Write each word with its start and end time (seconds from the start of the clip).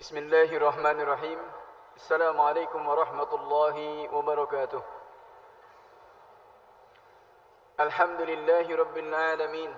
بسم 0.00 0.16
الله 0.16 0.56
الرحمن 0.56 1.00
الرحيم. 1.00 1.38
السلام 1.96 2.40
عليكم 2.40 2.88
ورحمة 2.88 3.34
الله 3.34 3.76
وبركاته. 4.14 4.82
الحمد 7.80 8.20
لله 8.20 8.76
رب 8.76 8.96
العالمين. 8.96 9.74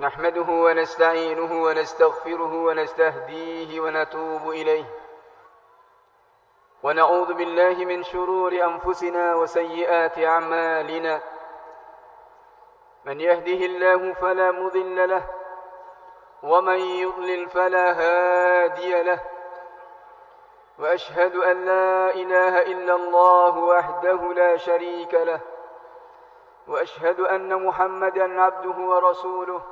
نحمده 0.00 0.48
ونستعينه 0.50 1.62
ونستغفره 1.62 2.52
ونستهديه 2.66 3.80
ونتوب 3.80 4.44
إليه. 4.50 4.86
ونعوذ 6.82 7.34
بالله 7.34 7.76
من 7.84 8.02
شرور 8.02 8.52
أنفسنا 8.52 9.34
وسيئات 9.34 10.18
أعمالنا. 10.18 11.22
من 13.04 13.20
يهده 13.20 13.60
الله 13.70 14.12
فلا 14.12 14.50
مضل 14.50 15.08
له 15.10 15.39
ومن 16.42 16.78
يضلل 16.78 17.48
فلا 17.48 17.92
هادي 17.92 19.02
له. 19.02 19.20
وأشهد 20.78 21.36
أن 21.36 21.64
لا 21.64 22.14
إله 22.14 22.62
إلا 22.62 22.94
الله 22.94 23.58
وحده 23.58 24.32
لا 24.32 24.56
شريك 24.56 25.14
له. 25.14 25.40
وأشهد 26.68 27.20
أن 27.20 27.66
محمدا 27.66 28.42
عبده 28.42 28.76
ورسوله. 28.84 29.62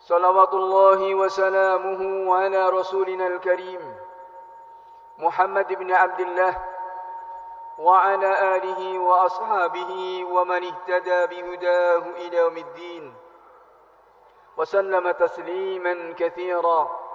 صلوات 0.00 0.54
الله 0.54 1.14
وسلامه 1.14 2.34
على 2.36 2.68
رسولنا 2.68 3.26
الكريم 3.26 3.96
محمد 5.18 5.72
بن 5.72 5.92
عبد 5.92 6.20
الله 6.20 6.64
وعلى 7.78 8.56
آله 8.56 8.98
وأصحابه 8.98 10.24
ومن 10.24 10.64
اهتدى 10.64 11.26
بهداه 11.26 11.98
إلى 11.98 12.36
يوم 12.36 12.56
الدين. 12.56 13.14
وسلم 14.56 15.10
تسليما 15.10 16.14
كثيرا. 16.18 17.06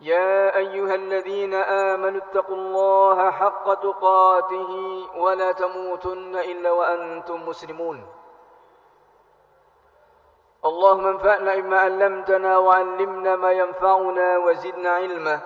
يا 0.00 0.56
أيها 0.56 0.94
الذين 0.94 1.54
آمنوا 1.54 2.20
اتقوا 2.20 2.56
الله 2.56 3.30
حق 3.30 3.74
تقاته 3.74 4.72
ولا 5.16 5.52
تموتن 5.52 6.36
إلا 6.36 6.70
وأنتم 6.70 7.48
مسلمون. 7.48 8.06
اللهم 10.64 11.06
انفعنا 11.06 11.54
بما 11.54 11.78
علمتنا 11.78 12.58
وعلمنا 12.58 13.36
ما 13.36 13.52
ينفعنا 13.52 14.38
وزدنا 14.38 14.90
علما. 14.90 15.40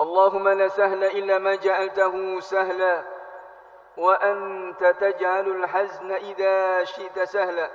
اللهم 0.00 0.48
لا 0.48 0.68
سهل 0.68 1.04
إلا 1.04 1.38
ما 1.38 1.54
جعلته 1.54 2.40
سهلا. 2.40 3.19
وأنت 3.96 4.84
تجعل 4.84 5.46
الحزن 5.48 6.12
إذا 6.12 6.84
شئت 6.84 7.22
سهلا 7.22 7.70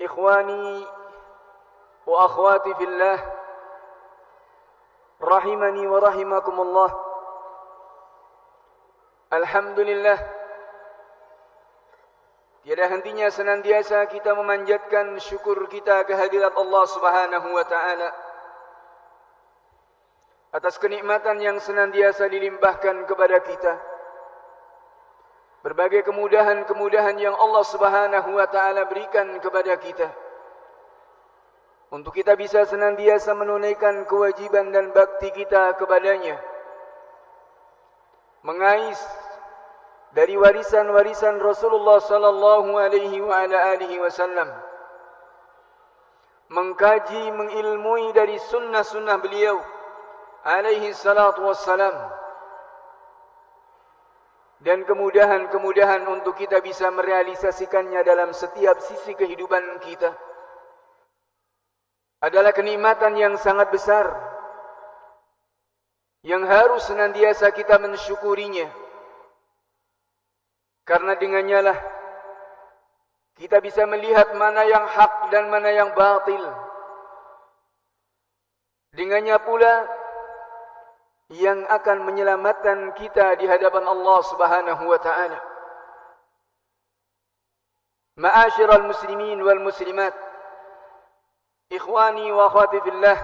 إخواني 0.00 0.86
وأخواتي 2.06 2.74
في 2.74 2.84
الله 2.84 3.32
رحمني 5.22 5.86
ورحمكم 5.86 6.60
الله 6.60 6.90
الحمد 9.32 9.80
لله 9.80 10.18
Tiada 12.68 12.84
hentinya 12.84 13.32
senantiasa 13.32 14.04
kita 14.12 14.36
memanjatkan 14.36 15.16
syukur 15.24 15.72
kita 15.72 16.04
kehadirat 16.04 16.52
Allah 16.52 16.84
Subhanahu 16.84 17.56
wa 17.56 17.64
taala 17.64 18.12
atas 20.48 20.80
kenikmatan 20.80 21.36
yang 21.44 21.60
senantiasa 21.60 22.24
dilimpahkan 22.28 23.04
kepada 23.04 23.38
kita. 23.44 23.74
Berbagai 25.60 26.06
kemudahan-kemudahan 26.08 27.18
yang 27.20 27.36
Allah 27.36 27.64
Subhanahu 27.66 28.30
wa 28.32 28.46
taala 28.48 28.88
berikan 28.88 29.36
kepada 29.42 29.76
kita. 29.76 30.08
Untuk 31.88 32.16
kita 32.16 32.36
bisa 32.36 32.64
senantiasa 32.68 33.32
menunaikan 33.32 34.04
kewajiban 34.04 34.72
dan 34.72 34.92
bakti 34.92 35.32
kita 35.32 35.76
kepadanya. 35.76 36.36
Mengais 38.44 39.00
dari 40.12 40.36
warisan-warisan 40.36 41.36
Rasulullah 41.40 42.00
sallallahu 42.00 42.76
alaihi 42.76 43.20
wa 43.20 43.44
ala 43.44 43.76
alihi 43.76 44.00
wasallam. 44.00 44.48
Mengkaji, 46.48 47.28
mengilmui 47.28 48.08
dari 48.16 48.40
sunnah-sunnah 48.40 49.20
beliau 49.20 49.60
alaihi 50.48 50.96
salatu 50.96 51.44
wassalam. 51.44 51.92
Dan 54.58 54.82
kemudahan-kemudahan 54.88 56.08
untuk 56.10 56.34
kita 56.34 56.58
bisa 56.58 56.90
merealisasikannya 56.90 58.02
dalam 58.02 58.34
setiap 58.34 58.82
sisi 58.82 59.14
kehidupan 59.14 59.78
kita 59.86 60.10
adalah 62.18 62.50
kenikmatan 62.50 63.14
yang 63.14 63.38
sangat 63.38 63.70
besar 63.70 64.10
yang 66.26 66.42
harus 66.42 66.82
senantiasa 66.90 67.54
kita 67.54 67.78
mensyukurinya. 67.78 68.66
Karena 70.82 71.14
dengannya 71.14 71.60
lah 71.62 71.78
kita 73.38 73.62
bisa 73.62 73.86
melihat 73.86 74.34
mana 74.34 74.66
yang 74.66 74.82
hak 74.90 75.30
dan 75.30 75.46
mana 75.46 75.70
yang 75.70 75.94
batil. 75.94 76.42
Dengannya 78.98 79.38
pula 79.46 79.86
yang 81.28 81.68
akan 81.68 82.08
menyelamatkan 82.08 82.96
kita 82.96 83.36
di 83.36 83.44
hadapan 83.44 83.84
Allah 83.84 84.18
Subhanahu 84.24 84.82
wa 84.88 84.96
taala. 84.96 85.38
Ma'asyiral 88.16 88.88
muslimin 88.88 89.36
wal 89.44 89.60
muslimat, 89.60 90.16
ikhwani 91.68 92.32
wa 92.32 92.48
akhwati 92.48 92.80
fillah, 92.80 93.18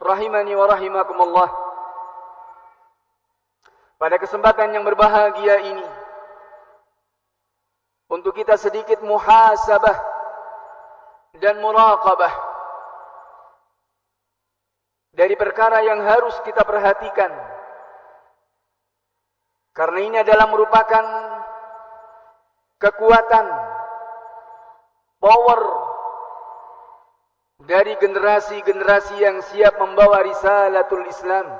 rahimani 0.00 0.56
wa 0.56 0.64
rahimakumullah. 0.64 1.50
Pada 4.00 4.16
kesempatan 4.16 4.72
yang 4.72 4.86
berbahagia 4.86 5.60
ini 5.68 5.86
untuk 8.08 8.32
kita 8.32 8.56
sedikit 8.56 9.04
muhasabah 9.04 9.98
dan 11.36 11.60
muraqabah 11.60 12.47
dari 15.18 15.34
perkara 15.34 15.82
yang 15.82 15.98
harus 16.06 16.38
kita 16.46 16.62
perhatikan. 16.62 17.34
Karena 19.74 19.98
ini 20.06 20.16
adalah 20.22 20.46
merupakan 20.46 21.04
kekuatan, 22.78 23.46
power 25.18 25.60
dari 27.66 27.98
generasi-generasi 27.98 29.14
yang 29.18 29.42
siap 29.42 29.74
membawa 29.82 30.22
risalatul 30.22 31.02
Islam. 31.10 31.50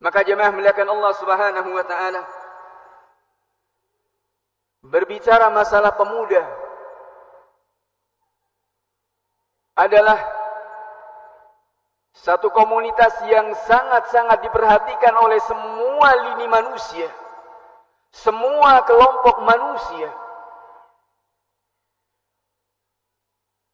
Maka 0.00 0.24
jemaah 0.24 0.48
melihatkan 0.56 0.88
Allah 0.88 1.12
Subhanahu 1.12 1.70
wa 1.76 1.84
taala 1.84 2.22
berbicara 4.80 5.52
masalah 5.52 5.92
pemuda 5.92 6.67
adalah 9.78 10.18
satu 12.18 12.50
komunitas 12.50 13.14
yang 13.30 13.54
sangat-sangat 13.62 14.42
diperhatikan 14.42 15.14
oleh 15.22 15.38
semua 15.46 16.10
lini 16.26 16.50
manusia. 16.50 17.06
Semua 18.10 18.82
kelompok 18.82 19.38
manusia. 19.46 20.10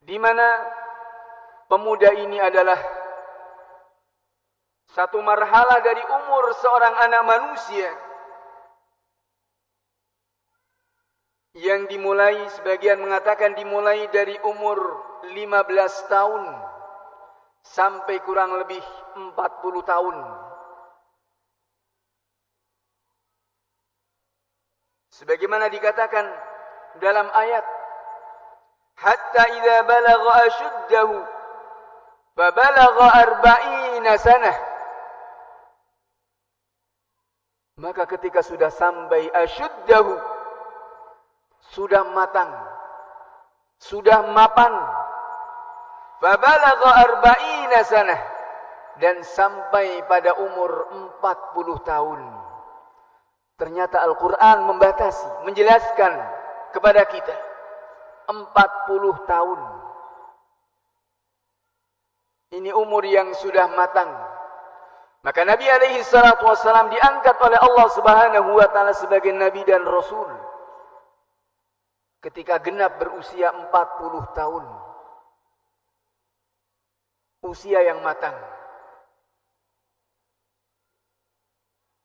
Di 0.04 0.20
mana 0.20 0.44
pemuda 1.72 2.12
ini 2.12 2.36
adalah 2.36 2.76
satu 4.92 5.24
marhala 5.24 5.80
dari 5.80 6.04
umur 6.04 6.52
seorang 6.60 6.94
anak 7.08 7.22
manusia. 7.24 7.88
Yang 11.54 11.94
dimulai, 11.94 12.50
sebagian 12.58 12.98
mengatakan 12.98 13.54
dimulai 13.54 14.10
dari 14.10 14.34
umur 14.42 14.78
15 15.30 16.10
tahun 16.10 16.42
sampai 17.62 18.18
kurang 18.26 18.58
lebih 18.58 18.82
40 19.14 19.38
tahun. 19.86 20.16
Sebagaimana 25.14 25.70
dikatakan 25.70 26.26
dalam 26.98 27.30
ayat 27.30 27.62
hatta 28.98 29.42
idza 29.54 29.76
balagha 29.86 30.34
ashuddahu 30.50 31.16
fa 32.34 32.46
balagha 32.50 33.06
arba'ina 33.22 34.12
sanah 34.18 34.58
maka 37.78 38.06
ketika 38.06 38.42
sudah 38.42 38.70
sampai 38.70 39.30
ashuddahu 39.34 40.33
sudah 41.72 42.04
matang 42.12 42.52
sudah 43.78 44.26
mapan 44.32 44.72
Fabalagha 46.24 46.90
arba'ina 47.04 47.84
sanah 47.84 48.20
dan 48.96 49.20
sampai 49.20 50.00
pada 50.08 50.38
umur 50.40 50.88
40 51.20 51.84
tahun. 51.84 52.20
Ternyata 53.60 54.00
Al-Quran 54.02 54.66
membatasi, 54.66 55.44
menjelaskan 55.44 56.12
kepada 56.72 57.04
kita 57.06 57.36
40 58.32 58.40
tahun. 59.28 59.60
Ini 62.56 62.70
umur 62.72 63.04
yang 63.04 63.34
sudah 63.36 63.68
matang. 63.76 64.08
Maka 65.20 65.44
Nabi 65.44 65.68
alaihi 65.68 66.00
salatu 66.08 66.48
wasallam 66.48 66.88
diangkat 66.88 67.36
oleh 67.36 67.60
Allah 67.60 67.86
Subhanahu 67.92 68.48
wa 68.56 68.68
taala 68.72 68.96
sebagai 68.96 69.32
nabi 69.36 69.60
dan 69.68 69.84
rasul. 69.84 70.28
Ketika 72.24 72.56
genap 72.56 72.96
berusia 72.96 73.52
40 73.52 73.68
tahun. 74.32 74.64
Usia 77.44 77.84
yang 77.84 78.00
matang. 78.00 78.32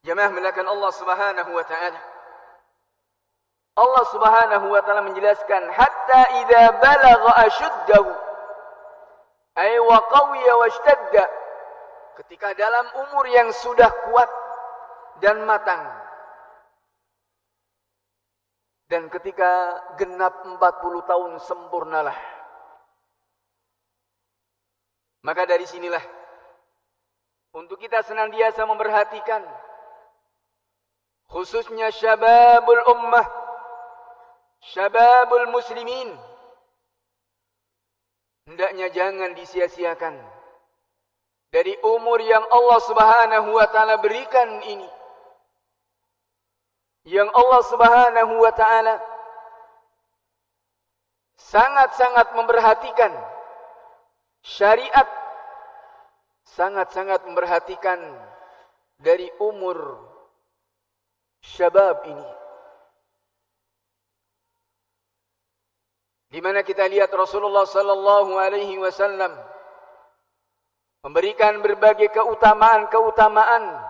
Jamaah 0.04 0.28
melakukan 0.28 0.68
Allah 0.68 0.92
Subhanahu 0.92 1.50
wa 1.56 1.64
taala. 1.64 2.00
Allah 3.80 4.04
Subhanahu 4.12 4.66
wa 4.68 4.80
taala 4.84 5.08
menjelaskan 5.08 5.72
hatta 5.72 6.20
idza 6.44 6.62
balagha 6.84 7.32
ashuddahu 7.48 8.12
ay 9.56 9.72
wa 9.80 9.98
qawiya 10.04 10.52
washtadda 10.60 11.24
ketika 12.20 12.52
dalam 12.60 12.84
umur 13.08 13.24
yang 13.32 13.48
sudah 13.56 13.88
kuat 14.08 14.28
dan 15.24 15.48
matang 15.48 15.80
dan 18.90 19.06
ketika 19.06 19.78
genap 19.94 20.42
40 20.42 20.58
tahun 21.06 21.32
sempurnalah 21.38 22.18
maka 25.22 25.46
dari 25.46 25.64
sinilah 25.64 26.02
untuk 27.54 27.78
kita 27.78 28.02
senantiasa 28.02 28.66
memperhatikan 28.66 29.46
khususnya 31.30 31.94
syababul 31.94 32.82
ummah 32.90 33.40
syababul 34.60 35.48
muslimin. 35.48 36.12
Hendaknya 38.48 38.90
jangan 38.90 39.30
disia-siakan 39.38 40.18
dari 41.54 41.74
umur 41.86 42.18
yang 42.18 42.42
Allah 42.50 42.80
Subhanahu 42.82 43.48
wa 43.54 43.66
taala 43.70 43.98
berikan 44.02 44.58
ini 44.66 44.86
yang 47.08 47.28
Allah 47.32 47.62
Subhanahu 47.64 48.34
wa 48.40 48.52
taala 48.52 49.00
sangat-sangat 51.40 52.36
memperhatikan 52.36 53.12
syariat 54.44 55.08
sangat-sangat 56.44 57.24
memperhatikan 57.24 57.98
dari 59.00 59.30
umur 59.40 59.96
syabab 61.40 62.04
ini. 62.04 62.28
Di 66.30 66.38
mana 66.38 66.62
kita 66.62 66.86
lihat 66.86 67.10
Rasulullah 67.10 67.66
sallallahu 67.66 68.38
alaihi 68.38 68.78
wasallam 68.78 69.34
memberikan 71.02 71.58
berbagai 71.58 72.12
keutamaan-keutamaan 72.14 73.89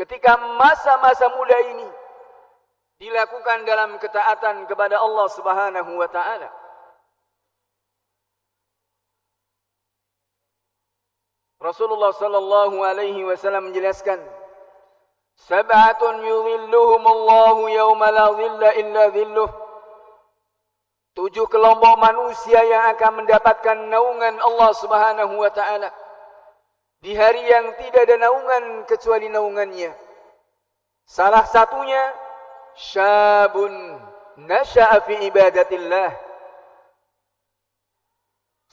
ketika 0.00 0.40
masa-masa 0.56 1.28
muda 1.36 1.60
ini 1.76 1.88
dilakukan 2.96 3.68
dalam 3.68 4.00
ketaatan 4.00 4.64
kepada 4.64 4.96
Allah 4.96 5.28
Subhanahu 5.28 5.92
wa 6.00 6.08
taala. 6.08 6.48
Rasulullah 11.60 12.16
sallallahu 12.16 12.80
alaihi 12.80 13.20
wasallam 13.28 13.68
menjelaskan 13.68 14.16
Sab'atun 15.36 16.24
yudhilluhumullahu 16.24 17.68
yawma 17.68 18.08
la 18.08 18.32
dhilla 18.32 18.70
illa 18.80 19.04
dhilluh. 19.12 19.50
Tujuh 21.12 21.44
kelompok 21.52 22.00
manusia 22.00 22.64
yang 22.64 22.88
akan 22.96 23.24
mendapatkan 23.24 23.76
naungan 23.92 24.40
Allah 24.40 24.70
Subhanahu 24.72 25.36
wa 25.36 25.52
taala 25.52 25.92
di 27.00 27.16
hari 27.16 27.40
yang 27.48 27.72
tidak 27.80 28.04
ada 28.08 28.16
naungan 28.20 28.64
kecuali 28.84 29.26
naungannya. 29.32 29.92
Salah 31.08 31.48
satunya 31.48 32.12
syabun 32.76 33.72
nasha'a 34.36 35.00
fi 35.08 35.24
ibadatillah. 35.26 36.12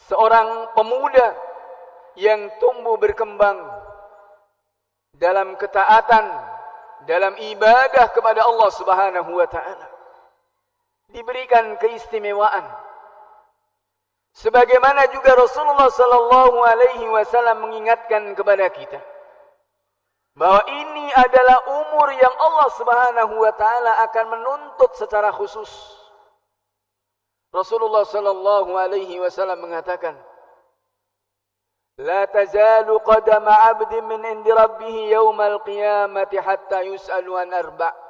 Seorang 0.08 0.72
pemuda 0.76 1.36
yang 2.16 2.48
tumbuh 2.60 2.96
berkembang 2.96 3.60
dalam 5.18 5.58
ketaatan 5.60 6.26
dalam 7.10 7.34
ibadah 7.40 8.12
kepada 8.12 8.44
Allah 8.46 8.70
Subhanahu 8.72 9.32
wa 9.36 9.48
taala 9.50 9.88
diberikan 11.12 11.76
keistimewaan 11.80 12.64
Sebagaimana 14.38 15.10
juga 15.10 15.34
Rasulullah 15.34 15.90
sallallahu 15.90 16.62
alaihi 16.62 17.10
wasallam 17.10 17.66
mengingatkan 17.66 18.38
kepada 18.38 18.70
kita 18.70 19.02
bahwa 20.38 20.62
ini 20.70 21.10
adalah 21.18 21.66
umur 21.66 22.14
yang 22.14 22.30
Allah 22.38 22.70
Subhanahu 22.78 23.34
wa 23.42 23.50
taala 23.58 24.06
akan 24.06 24.26
menuntut 24.38 24.94
secara 24.94 25.34
khusus. 25.34 25.74
Rasulullah 27.50 28.06
sallallahu 28.06 28.78
alaihi 28.78 29.18
wasallam 29.18 29.58
mengatakan, 29.58 30.14
"La 31.98 32.30
tazalu 32.30 32.94
qadama 33.02 33.50
'abdin 33.50 34.06
min 34.06 34.22
'indi 34.22 34.54
rabbih 34.54 35.18
yaumal 35.18 35.66
qiyamati 35.66 36.38
hatta 36.38 36.86
yus'alu 36.86 37.42
an 37.42 37.58
arba'." 37.58 38.07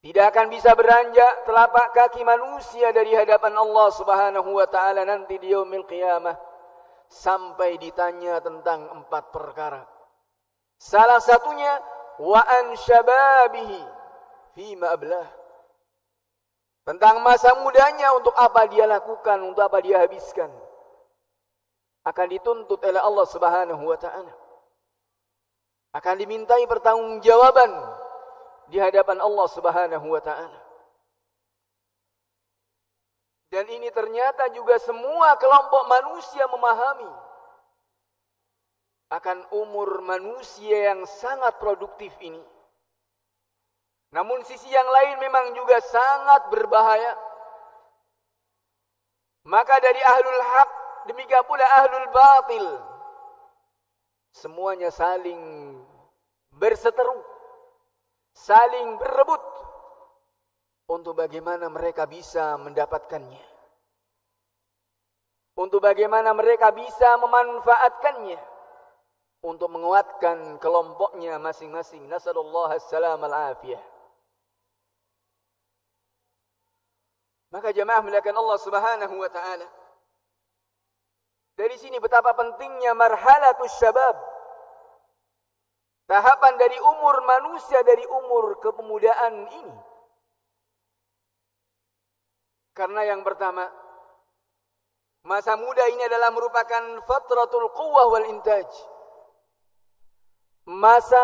Tidak 0.00 0.24
akan 0.32 0.48
bisa 0.48 0.72
beranjak 0.72 1.44
telapak 1.44 1.92
kaki 1.92 2.24
manusia 2.24 2.88
dari 2.88 3.12
hadapan 3.12 3.52
Allah 3.52 3.88
Subhanahu 3.92 4.56
wa 4.56 4.64
taala 4.64 5.04
nanti 5.04 5.36
di 5.36 5.52
yaumil 5.52 5.84
qiyamah 5.84 6.40
sampai 7.04 7.76
ditanya 7.76 8.40
tentang 8.40 8.88
empat 8.96 9.28
perkara. 9.28 9.84
Salah 10.80 11.20
satunya 11.20 11.68
wa 12.16 12.40
an 12.40 12.72
syababihi 12.80 13.80
fima 14.56 14.96
ablah. 14.96 15.28
Tentang 16.88 17.20
masa 17.20 17.60
mudanya 17.60 18.16
untuk 18.16 18.32
apa 18.40 18.64
dia 18.72 18.88
lakukan, 18.88 19.36
untuk 19.44 19.60
apa 19.60 19.84
dia 19.84 20.00
habiskan 20.00 20.48
akan 22.08 22.26
dituntut 22.32 22.80
oleh 22.80 23.04
Allah 23.04 23.26
Subhanahu 23.28 23.84
wa 23.84 23.98
taala. 24.00 24.32
Akan 25.92 26.16
dimintai 26.16 26.64
pertanggungjawaban 26.64 27.68
di 28.70 28.78
hadapan 28.78 29.18
Allah 29.18 29.46
Subhanahu 29.50 30.06
wa 30.06 30.22
taala. 30.22 30.60
Dan 33.50 33.66
ini 33.66 33.90
ternyata 33.90 34.46
juga 34.54 34.78
semua 34.78 35.34
kelompok 35.34 35.82
manusia 35.90 36.46
memahami 36.46 37.10
akan 39.10 39.42
umur 39.50 40.06
manusia 40.06 40.94
yang 40.94 41.02
sangat 41.02 41.58
produktif 41.58 42.14
ini. 42.22 42.38
Namun 44.14 44.46
sisi 44.46 44.70
yang 44.70 44.86
lain 44.86 45.18
memang 45.18 45.50
juga 45.58 45.82
sangat 45.82 46.46
berbahaya. 46.54 47.18
Maka 49.50 49.74
dari 49.82 49.98
ahlul 49.98 50.42
haq 50.46 50.70
demikian 51.10 51.42
pula 51.42 51.66
ahlul 51.82 52.08
batil. 52.14 52.66
Semuanya 54.30 54.94
saling 54.94 55.74
berseteru, 56.54 57.18
saling 58.34 58.98
berebut 58.98 59.42
untuk 60.90 61.18
bagaimana 61.18 61.70
mereka 61.70 62.06
bisa 62.06 62.58
mendapatkannya. 62.58 63.44
Untuk 65.58 65.84
bagaimana 65.84 66.32
mereka 66.32 66.72
bisa 66.72 67.20
memanfaatkannya 67.20 68.40
untuk 69.44 69.68
menguatkan 69.72 70.56
kelompoknya 70.56 71.36
masing-masing. 71.36 72.06
Nasallallahu 72.08 72.72
assalam 72.74 73.20
al-afiyah. 73.20 73.82
Maka 77.50 77.74
jemaah 77.74 77.98
melakukan 78.00 78.36
Allah 78.38 78.58
Subhanahu 78.62 79.14
wa 79.18 79.26
taala 79.26 79.66
dari 81.60 81.76
sini 81.76 82.00
betapa 82.00 82.32
pentingnya 82.32 82.96
marhalatus 82.96 83.74
syabab. 83.76 84.16
Tahapan 86.10 86.58
dari 86.58 86.74
umur 86.82 87.22
manusia 87.22 87.86
dari 87.86 88.02
umur 88.02 88.58
kepemudaan 88.58 89.46
ini. 89.46 89.76
Karena 92.74 93.06
yang 93.06 93.22
pertama, 93.22 93.70
masa 95.22 95.54
muda 95.54 95.86
ini 95.86 96.02
adalah 96.10 96.34
merupakan 96.34 96.98
fatratul 97.06 97.70
quwwah 97.70 98.10
wal 98.10 98.26
intaj. 98.26 98.66
Masa 100.66 101.22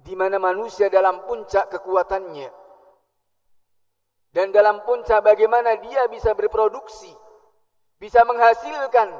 di 0.00 0.16
mana 0.16 0.40
manusia 0.40 0.88
dalam 0.88 1.28
puncak 1.28 1.68
kekuatannya. 1.68 2.48
Dan 4.32 4.56
dalam 4.56 4.80
puncak 4.88 5.20
bagaimana 5.20 5.76
dia 5.84 6.08
bisa 6.08 6.32
berproduksi 6.32 7.12
bisa 8.00 8.24
menghasilkan 8.24 9.12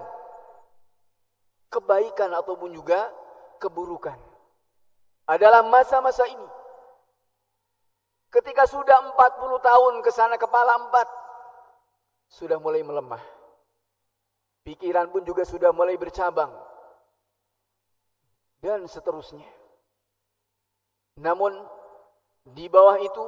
kebaikan 1.68 2.32
ataupun 2.32 2.72
juga 2.72 3.12
keburukan. 3.60 4.29
Adalah 5.30 5.62
masa-masa 5.62 6.26
ini. 6.26 6.48
Ketika 8.34 8.66
sudah 8.66 9.14
40 9.14 9.62
tahun 9.62 9.94
ke 10.02 10.10
sana 10.10 10.34
kepala 10.34 10.74
empat, 10.86 11.06
sudah 12.30 12.58
mulai 12.58 12.82
melemah. 12.82 13.22
Pikiran 14.66 15.10
pun 15.14 15.22
juga 15.22 15.46
sudah 15.46 15.70
mulai 15.70 15.94
bercabang. 15.94 16.50
Dan 18.58 18.90
seterusnya. 18.90 19.46
Namun, 21.22 21.54
di 22.50 22.66
bawah 22.66 22.98
itu 22.98 23.26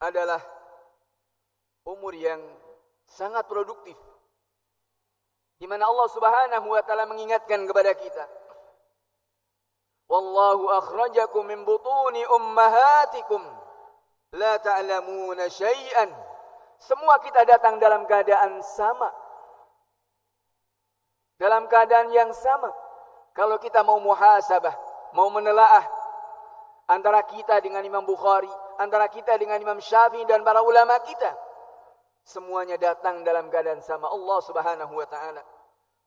adalah 0.00 0.40
umur 1.84 2.16
yang 2.16 2.40
sangat 3.04 3.44
produktif. 3.44 3.96
Di 5.60 5.68
mana 5.68 5.84
Allah 5.88 6.08
Subhanahu 6.08 6.66
wa 6.72 6.82
taala 6.84 7.04
mengingatkan 7.04 7.68
kepada 7.68 7.92
kita. 7.92 8.24
Wallahu 10.10 10.66
akhrajakum 10.74 11.46
min 11.46 11.62
butuni 11.62 12.26
ummahatikum 12.26 13.46
la 14.34 14.58
ta'lamuna 14.58 15.46
syai'an. 15.46 16.10
Semua 16.82 17.22
kita 17.22 17.46
datang 17.46 17.78
dalam 17.78 18.02
keadaan 18.10 18.58
sama. 18.74 19.06
Dalam 21.38 21.70
keadaan 21.70 22.10
yang 22.10 22.34
sama. 22.34 22.74
Kalau 23.38 23.62
kita 23.62 23.86
mau 23.86 24.02
muhasabah, 24.02 24.74
mau 25.14 25.30
menelaah 25.30 25.86
antara 26.90 27.22
kita 27.22 27.62
dengan 27.62 27.86
Imam 27.86 28.02
Bukhari, 28.02 28.50
antara 28.82 29.06
kita 29.06 29.38
dengan 29.38 29.62
Imam 29.62 29.78
Syafi'i 29.78 30.26
dan 30.26 30.42
para 30.42 30.58
ulama 30.66 30.98
kita. 31.06 31.30
Semuanya 32.26 32.74
datang 32.76 33.22
dalam 33.22 33.46
keadaan 33.46 33.78
sama 33.80 34.10
Allah 34.10 34.38
Subhanahu 34.42 34.92
wa 34.98 35.06
taala. 35.06 35.40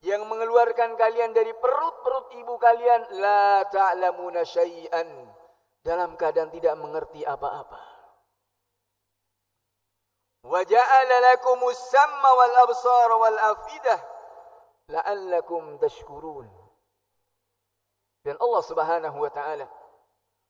Yang 0.03 0.27
mengeluarkan 0.27 0.99
kalian 0.99 1.31
dari 1.31 1.55
perut-perut 1.55 2.35
ibu 2.35 2.59
kalian 2.59 3.23
la 3.23 3.63
ta'lamuna 3.71 4.43
syai'an 4.43 5.07
dalam 5.79 6.19
keadaan 6.19 6.51
tidak 6.51 6.75
mengerti 6.75 7.23
apa-apa. 7.23 7.79
Wa 10.43 10.59
ja'ala 10.59 11.15
lakumus 11.31 11.79
samma 11.87 12.29
wal 12.35 12.55
absar 12.67 13.09
wal 13.15 13.39
afidah 13.55 13.99
la'allakum 14.91 15.79
tashkurun. 15.79 16.51
Dan 18.27 18.35
Allah 18.43 18.63
Subhanahu 18.63 19.17
wa 19.23 19.31
taala 19.31 19.71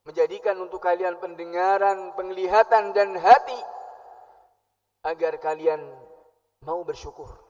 menjadikan 0.10 0.58
untuk 0.58 0.82
kalian 0.82 1.22
pendengaran, 1.22 2.18
penglihatan 2.18 2.94
dan 2.98 3.18
hati 3.22 3.62
agar 5.06 5.38
kalian 5.38 5.82
mau 6.66 6.82
bersyukur. 6.82 7.43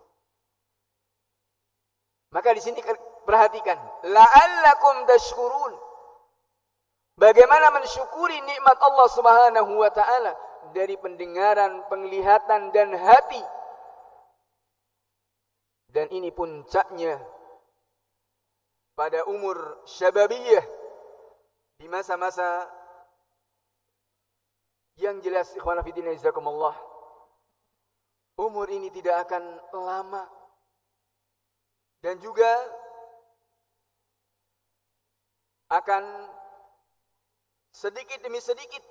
Maka 2.34 2.50
di 2.58 2.62
sini 2.66 2.82
perhatikan, 3.30 3.78
la'allakum 4.10 5.06
tashkurun. 5.06 5.74
Bagaimana 7.14 7.70
mensyukuri 7.78 8.42
nikmat 8.42 8.78
Allah 8.82 9.08
Subhanahu 9.14 9.72
wa 9.78 9.92
taala 9.94 10.34
dari 10.74 10.98
pendengaran, 10.98 11.86
penglihatan 11.94 12.74
dan 12.74 12.90
hati. 12.98 13.44
Dan 15.94 16.10
ini 16.10 16.34
puncaknya 16.34 17.22
pada 18.98 19.30
umur 19.30 19.86
syababiyah 19.86 20.66
di 21.78 21.86
masa-masa 21.86 22.66
yang 24.98 25.22
jelas 25.22 25.54
ikhwan 25.54 25.82
fillah 25.86 26.78
umur 28.38 28.70
ini 28.70 28.90
tidak 28.90 29.30
akan 29.30 29.44
lama 29.74 30.26
dan 32.04 32.20
juga 32.20 32.52
akan 35.72 36.04
sedikit 37.74 38.20
demi 38.22 38.38
sedikit 38.44 38.84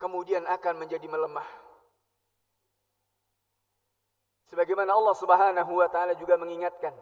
kemudian 0.00 0.46
akan 0.46 0.86
menjadi 0.86 1.04
melemah 1.10 1.44
sebagaimana 4.48 4.96
Allah 4.96 5.14
Subhanahu 5.18 5.72
wa 5.76 5.88
taala 5.92 6.16
juga 6.16 6.40
mengingatkan 6.40 6.94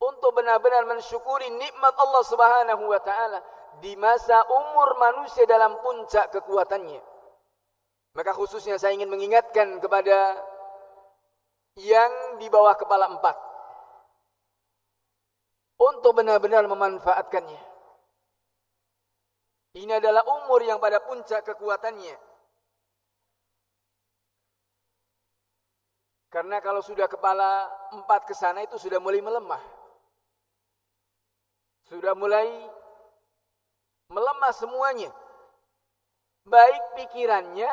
untuk 0.00 0.32
benar-benar 0.36 0.86
mensyukuri 0.88 1.50
nikmat 1.50 1.94
Allah 1.98 2.22
Subhanahu 2.24 2.84
wa 2.88 3.00
taala 3.00 3.42
di 3.80 3.92
masa 3.96 4.40
umur 4.48 4.96
manusia 4.96 5.44
dalam 5.44 5.76
puncak 5.84 6.32
kekuatannya. 6.32 7.00
Maka 8.16 8.32
khususnya 8.32 8.80
saya 8.80 8.96
ingin 8.96 9.12
mengingatkan 9.12 9.76
kepada 9.76 10.40
yang 11.76 12.40
di 12.40 12.48
bawah 12.48 12.74
kepala 12.76 13.12
empat. 13.12 13.36
Untuk 15.76 16.16
benar-benar 16.16 16.64
memanfaatkannya. 16.64 17.62
Ini 19.76 20.00
adalah 20.00 20.24
umur 20.24 20.64
yang 20.64 20.80
pada 20.80 21.04
puncak 21.04 21.44
kekuatannya. 21.44 22.16
Karena 26.32 26.64
kalau 26.64 26.80
sudah 26.80 27.04
kepala 27.04 27.68
empat 27.92 28.24
ke 28.24 28.32
sana 28.32 28.64
itu 28.64 28.80
sudah 28.80 28.96
mulai 28.96 29.20
melemah 29.20 29.76
sudah 31.86 32.18
mulai 32.18 32.50
melemah 34.10 34.52
semuanya. 34.54 35.10
Baik 36.46 36.82
pikirannya, 36.94 37.70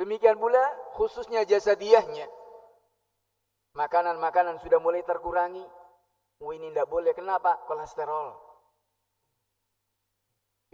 demikian 0.00 0.36
pula 0.40 0.64
khususnya 0.96 1.44
jasadiahnya. 1.44 2.28
Makanan-makanan 3.74 4.62
sudah 4.62 4.78
mulai 4.78 5.02
terkurangi. 5.02 5.62
Ini 6.38 6.70
tidak 6.70 6.86
boleh. 6.86 7.10
Kenapa? 7.10 7.58
Kolesterol. 7.66 8.38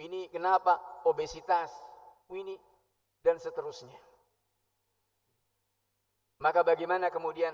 Ini 0.05 0.29
kenapa? 0.29 1.05
Obesitas. 1.09 1.73
Ini 2.29 2.57
dan 3.25 3.41
seterusnya. 3.41 3.97
Maka 6.41 6.65
bagaimana 6.65 7.13
kemudian 7.13 7.53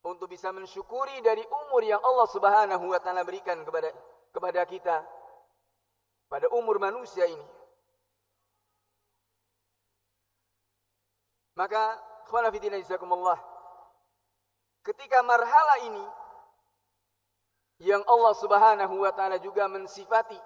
untuk 0.00 0.32
bisa 0.32 0.48
mensyukuri 0.52 1.20
dari 1.20 1.44
umur 1.44 1.84
yang 1.84 2.00
Allah 2.00 2.28
Subhanahu 2.32 2.88
wa 2.88 3.00
taala 3.00 3.20
berikan 3.28 3.60
kepada 3.60 3.92
kepada 4.32 4.64
kita 4.64 4.96
pada 6.32 6.48
umur 6.56 6.80
manusia 6.80 7.28
ini. 7.28 7.44
Maka 11.60 12.00
khwana 12.32 12.48
fillah 12.48 12.80
jazakumullah 12.80 13.49
ketika 14.86 15.20
marhala 15.24 15.76
ini 15.86 16.06
yang 17.80 18.04
Allah 18.04 18.34
Subhanahu 18.36 18.94
wa 19.00 19.12
taala 19.12 19.40
juga 19.40 19.68
mensifati 19.68 20.36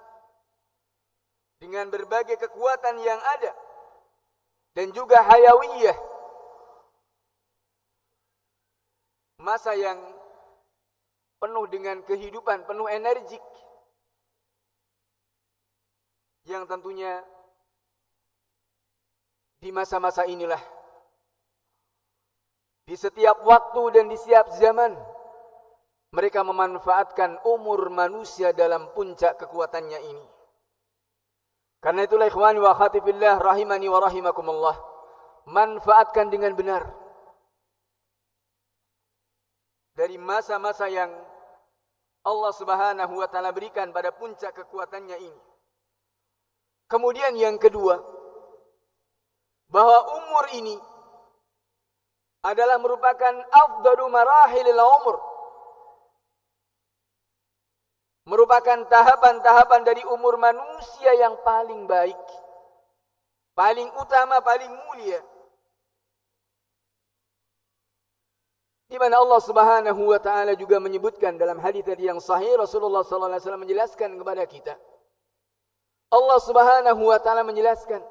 dengan 1.59 1.87
berbagai 1.91 2.39
kekuatan 2.39 2.99
yang 3.03 3.19
ada 3.39 3.51
dan 4.75 4.91
juga 4.91 5.23
hayawiyah 5.23 5.95
masa 9.45 9.77
yang 9.77 10.01
penuh 11.37 11.69
dengan 11.69 12.01
kehidupan, 12.01 12.65
penuh 12.65 12.89
energik. 12.89 13.43
Yang 16.49 16.65
tentunya 16.69 17.21
di 19.61 19.69
masa-masa 19.69 20.25
inilah 20.25 20.61
di 22.85 22.93
setiap 22.93 23.41
waktu 23.41 23.81
dan 23.97 24.05
di 24.09 24.17
setiap 24.17 24.53
zaman 24.61 24.93
mereka 26.13 26.45
memanfaatkan 26.45 27.41
umur 27.43 27.89
manusia 27.91 28.53
dalam 28.53 28.93
puncak 28.93 29.35
kekuatannya 29.41 29.99
ini. 29.99 30.25
Karena 31.81 32.07
itulah 32.07 32.29
ikhwani 32.29 32.61
wa 32.61 32.73
khatifillah 32.73 33.41
rahimani 33.41 33.89
wa 33.89 33.99
rahimakumullah. 33.99 34.77
Manfaatkan 35.45 36.33
dengan 36.33 36.57
benar 36.57 36.89
dari 39.93 40.17
masa-masa 40.17 40.89
yang 40.89 41.13
Allah 42.25 42.53
Subhanahu 42.57 43.21
wa 43.21 43.27
taala 43.29 43.53
berikan 43.53 43.93
pada 43.93 44.09
puncak 44.09 44.57
kekuatannya 44.57 45.17
ini. 45.21 45.41
Kemudian 46.89 47.37
yang 47.37 47.61
kedua, 47.61 48.01
bahwa 49.69 49.97
umur 50.21 50.45
ini 50.57 50.77
adalah 52.45 52.77
merupakan 52.77 53.33
afdalu 53.49 54.05
marahilil 54.13 54.81
umur. 55.01 55.17
Merupakan 58.29 58.85
tahapan-tahapan 58.89 59.81
dari 59.85 60.01
umur 60.09 60.37
manusia 60.37 61.13
yang 61.17 61.37
paling 61.41 61.89
baik. 61.89 62.17
Paling 63.57 63.89
utama, 63.97 64.41
paling 64.45 64.69
mulia. 64.69 65.21
Di 68.85 69.01
mana 69.01 69.17
Allah 69.17 69.41
Subhanahu 69.41 70.01
wa 70.13 70.19
taala 70.21 70.53
juga 70.53 70.77
menyebutkan 70.77 71.41
dalam 71.41 71.57
hadis 71.57 71.81
tadi 71.81 72.05
yang 72.05 72.21
sahih 72.21 72.53
Rasulullah 72.53 73.01
sallallahu 73.01 73.33
alaihi 73.33 73.41
wasallam 73.41 73.63
menjelaskan 73.65 74.09
kepada 74.21 74.43
kita. 74.45 74.73
Allah 76.13 76.39
Subhanahu 76.41 77.01
wa 77.09 77.17
taala 77.17 77.41
menjelaskan 77.41 78.01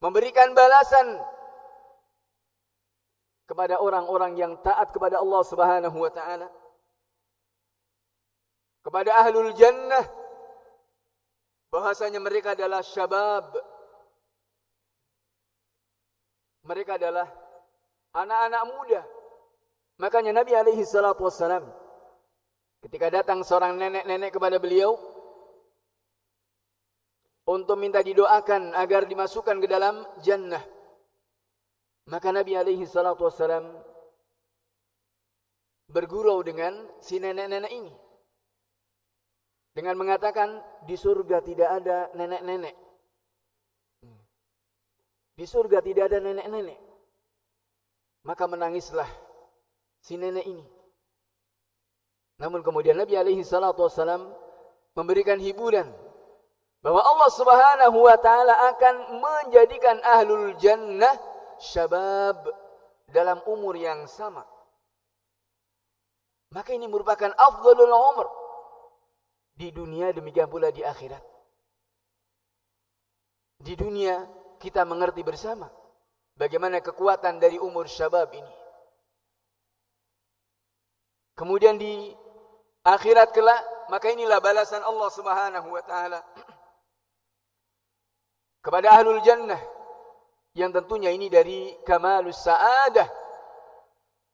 memberikan 0.00 0.56
balasan 0.56 1.20
kepada 3.46 3.78
orang-orang 3.82 4.38
yang 4.38 4.52
taat 4.62 4.90
kepada 4.94 5.18
Allah 5.18 5.42
Subhanahu 5.44 5.98
wa 5.98 6.12
taala. 6.12 6.48
kepada 8.82 9.14
ahlul 9.14 9.54
jannah. 9.54 10.02
Bahasanya 11.70 12.18
mereka 12.18 12.58
adalah 12.58 12.82
syabab. 12.82 13.46
Mereka 16.66 16.98
adalah 16.98 17.30
anak-anak 18.10 18.62
muda. 18.66 19.00
Makanya 20.02 20.34
Nabi 20.34 20.52
alaihi 20.58 20.82
salatu 20.82 21.30
wassalam 21.30 21.62
ketika 22.82 23.06
datang 23.22 23.46
seorang 23.46 23.78
nenek-nenek 23.78 24.34
kepada 24.34 24.58
beliau 24.58 24.98
untuk 27.46 27.78
minta 27.78 28.02
didoakan 28.02 28.74
agar 28.74 29.06
dimasukkan 29.06 29.62
ke 29.62 29.66
dalam 29.70 30.02
jannah 30.18 30.62
maka 32.10 32.34
Nabi 32.34 32.58
alaihi 32.58 32.88
salatu 32.88 33.26
wassalam 33.26 33.68
bergurau 35.92 36.40
dengan 36.42 36.74
si 36.98 37.20
nenek-nenek 37.20 37.72
ini 37.72 37.92
dengan 39.72 39.96
mengatakan 39.96 40.60
di 40.84 40.96
surga 41.00 41.40
tidak 41.40 41.68
ada 41.80 42.12
nenek-nenek. 42.12 42.76
Di 45.32 45.48
surga 45.48 45.80
tidak 45.80 46.12
ada 46.12 46.20
nenek-nenek. 46.20 46.76
Maka 48.28 48.44
menangislah 48.44 49.08
si 50.04 50.20
nenek 50.20 50.44
ini. 50.44 50.64
Namun 52.36 52.60
kemudian 52.60 53.00
Nabi 53.00 53.16
alaihi 53.16 53.40
salatu 53.40 53.88
wasallam 53.88 54.28
memberikan 54.92 55.40
hiburan 55.40 55.88
bahwa 56.84 57.00
Allah 57.00 57.30
Subhanahu 57.32 57.96
wa 57.96 58.16
taala 58.20 58.52
akan 58.76 59.24
menjadikan 59.24 60.04
ahlul 60.04 60.52
jannah 60.60 61.16
syabab 61.62 62.42
dalam 63.06 63.38
umur 63.46 63.78
yang 63.78 64.04
sama. 64.10 64.42
Maka 66.52 66.74
ini 66.74 66.90
merupakan 66.90 67.32
afdalul 67.32 67.94
umur 67.94 68.28
di 69.56 69.72
dunia 69.72 70.12
demikian 70.12 70.50
pula 70.50 70.74
di 70.74 70.84
akhirat. 70.84 71.22
Di 73.62 73.78
dunia 73.78 74.26
kita 74.58 74.82
mengerti 74.82 75.22
bersama 75.22 75.70
bagaimana 76.36 76.82
kekuatan 76.82 77.38
dari 77.38 77.56
umur 77.56 77.86
syabab 77.86 78.28
ini. 78.34 78.52
Kemudian 81.32 81.80
di 81.80 82.12
akhirat 82.84 83.32
kelak 83.32 83.62
maka 83.88 84.12
inilah 84.12 84.42
balasan 84.42 84.84
Allah 84.84 85.08
Subhanahu 85.08 85.68
wa 85.72 85.82
taala 85.86 86.20
kepada 88.64 89.00
ahlul 89.00 89.22
jannah 89.24 89.71
yang 90.52 90.68
tentunya 90.72 91.08
ini 91.12 91.32
dari 91.32 91.72
kamalus 91.84 92.44
saadah 92.44 93.08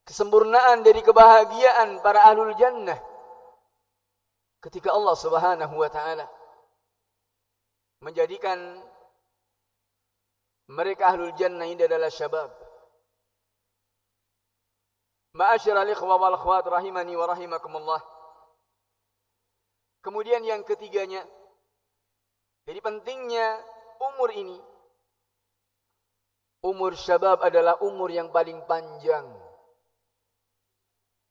kesempurnaan 0.03 0.83
dari 0.83 0.99
kebahagiaan 1.05 2.03
para 2.03 2.27
ahlul 2.27 2.57
jannah 2.59 2.99
ketika 4.59 4.91
Allah 4.91 5.15
Subhanahu 5.15 5.75
wa 5.79 5.91
taala 5.93 6.27
menjadikan 8.03 8.59
mereka 10.69 11.13
ahlul 11.13 11.33
jannah 11.39 11.65
ini 11.65 11.81
adalah 11.81 12.13
syabab. 12.13 12.53
Ma'asyiral 15.33 15.89
ikhwa 15.89 16.19
wal 16.21 16.37
akhwat 16.37 16.67
rahimani 16.69 17.17
wa 17.17 17.25
rahimakumullah. 17.31 18.01
Kemudian 20.05 20.45
yang 20.45 20.61
ketiganya 20.65 21.25
jadi 22.69 22.85
pentingnya 22.85 23.57
umur 23.97 24.29
ini 24.37 24.61
umur 26.62 26.95
syabab 26.99 27.43
adalah 27.43 27.79
umur 27.83 28.11
yang 28.11 28.31
paling 28.31 28.59
panjang. 28.67 29.27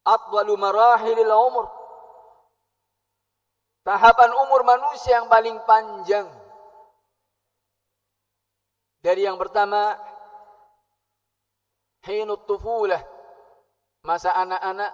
Atwalu 0.08 0.56
marahilil 0.56 1.34
umur 1.34 1.68
Tahapan 3.88 4.36
umur 4.36 4.68
manusia 4.68 5.16
yang 5.16 5.32
paling 5.32 5.64
panjang. 5.64 6.28
Dari 9.00 9.24
yang 9.24 9.40
pertama, 9.40 9.96
hinut 12.04 12.44
tufulah. 12.44 13.00
Masa 14.04 14.36
anak-anak 14.36 14.92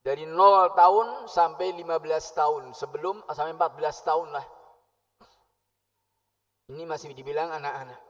dari 0.00 0.24
0 0.24 0.72
tahun 0.72 1.28
sampai 1.28 1.76
15 1.76 2.32
tahun. 2.32 2.72
Sebelum 2.72 3.20
sampai 3.28 3.52
14 3.52 4.08
tahun 4.08 4.32
lah. 4.32 4.46
Ini 6.72 6.88
masih 6.88 7.12
dibilang 7.12 7.52
anak-anak. 7.52 8.00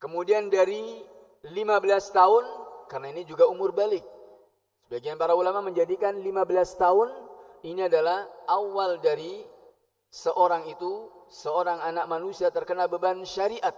Kemudian 0.00 0.48
dari 0.48 1.04
15 1.44 2.16
tahun, 2.16 2.44
karena 2.88 3.12
ini 3.12 3.28
juga 3.28 3.44
umur 3.46 3.76
balik. 3.76 4.02
Sebagian 4.88 5.20
para 5.20 5.36
ulama 5.36 5.60
menjadikan 5.60 6.16
15 6.18 6.80
tahun 6.80 7.08
ini 7.62 7.86
adalah 7.86 8.24
awal 8.48 8.96
dari 8.98 9.44
seorang 10.08 10.66
itu, 10.72 11.12
seorang 11.28 11.78
anak 11.84 12.08
manusia 12.08 12.48
terkena 12.48 12.88
beban 12.88 13.20
syariat. 13.22 13.76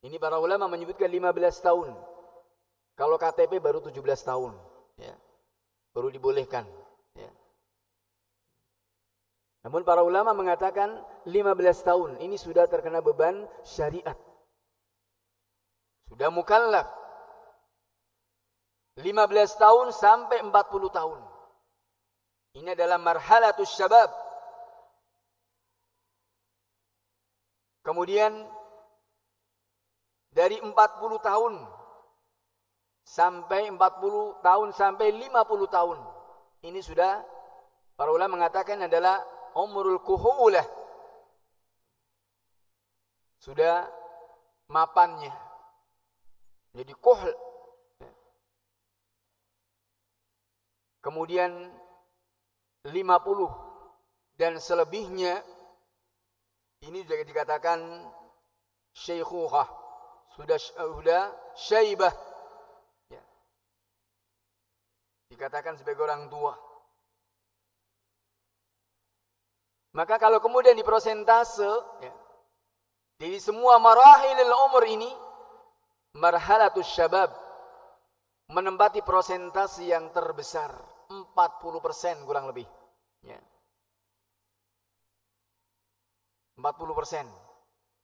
Ini 0.00 0.16
para 0.18 0.40
ulama 0.42 0.66
menyebutkan 0.66 1.06
15 1.06 1.62
tahun. 1.62 1.92
Kalau 2.98 3.16
KTP 3.16 3.62
baru 3.62 3.80
17 3.80 3.96
tahun. 4.26 4.52
Ya. 5.00 5.16
Baru 5.92 6.12
dibolehkan. 6.12 6.68
Ya. 7.16 7.30
Namun 9.64 9.84
para 9.84 10.04
ulama 10.04 10.32
mengatakan 10.32 11.00
15 11.28 11.86
tahun 11.86 12.10
ini 12.24 12.36
sudah 12.40 12.64
terkena 12.70 13.04
beban 13.04 13.44
syariat. 13.66 14.16
Sudah 16.08 16.32
mukallaf. 16.32 16.88
15 18.98 19.06
tahun 19.56 19.86
sampai 19.94 20.44
40 20.44 20.52
tahun. 20.92 21.20
Ini 22.58 22.74
adalah 22.74 22.98
marhalatus 22.98 23.70
syabab. 23.72 24.10
Kemudian 27.80 28.44
dari 30.34 30.60
40 30.60 30.74
tahun 31.22 31.54
sampai 33.06 33.70
40 33.72 34.44
tahun 34.44 34.68
sampai 34.74 35.08
50 35.14 35.66
tahun. 35.70 35.98
Ini 36.60 36.80
sudah 36.84 37.24
para 37.96 38.10
ulama 38.12 38.36
mengatakan 38.36 38.84
adalah 38.84 39.22
umrul 39.56 40.02
kuhulah. 40.04 40.79
Sudah 43.40 43.88
mapannya. 44.68 45.32
Jadi 46.76 46.92
kuhl. 47.00 47.32
Kemudian 51.00 51.72
50 52.84 52.92
dan 54.36 54.60
selebihnya 54.60 55.40
ini 56.84 57.04
juga 57.04 57.24
dikatakan 57.24 57.80
syekhuhah 58.92 59.68
sudah 60.36 60.58
sudah 60.60 61.22
syaibah. 61.56 62.12
Ya. 63.08 63.22
dikatakan 65.32 65.80
sebagai 65.80 66.04
orang 66.04 66.28
tua. 66.28 66.56
Maka 69.90 70.22
kalau 70.22 70.38
kemudian 70.38 70.78
di 70.78 70.86
prosentase 70.86 71.66
ya, 72.04 72.12
dari 73.20 73.36
semua 73.36 73.76
marahilil 73.76 74.48
umur 74.64 74.88
ini 74.88 75.12
marhalatus 76.16 76.88
syabab 76.88 77.28
menempati 78.48 79.04
prosentase 79.04 79.84
yang 79.84 80.08
terbesar 80.08 80.72
40% 81.12 82.24
kurang 82.24 82.48
lebih. 82.48 82.64
Ya. 83.20 83.36
40 86.56 86.96
persen. 86.96 87.28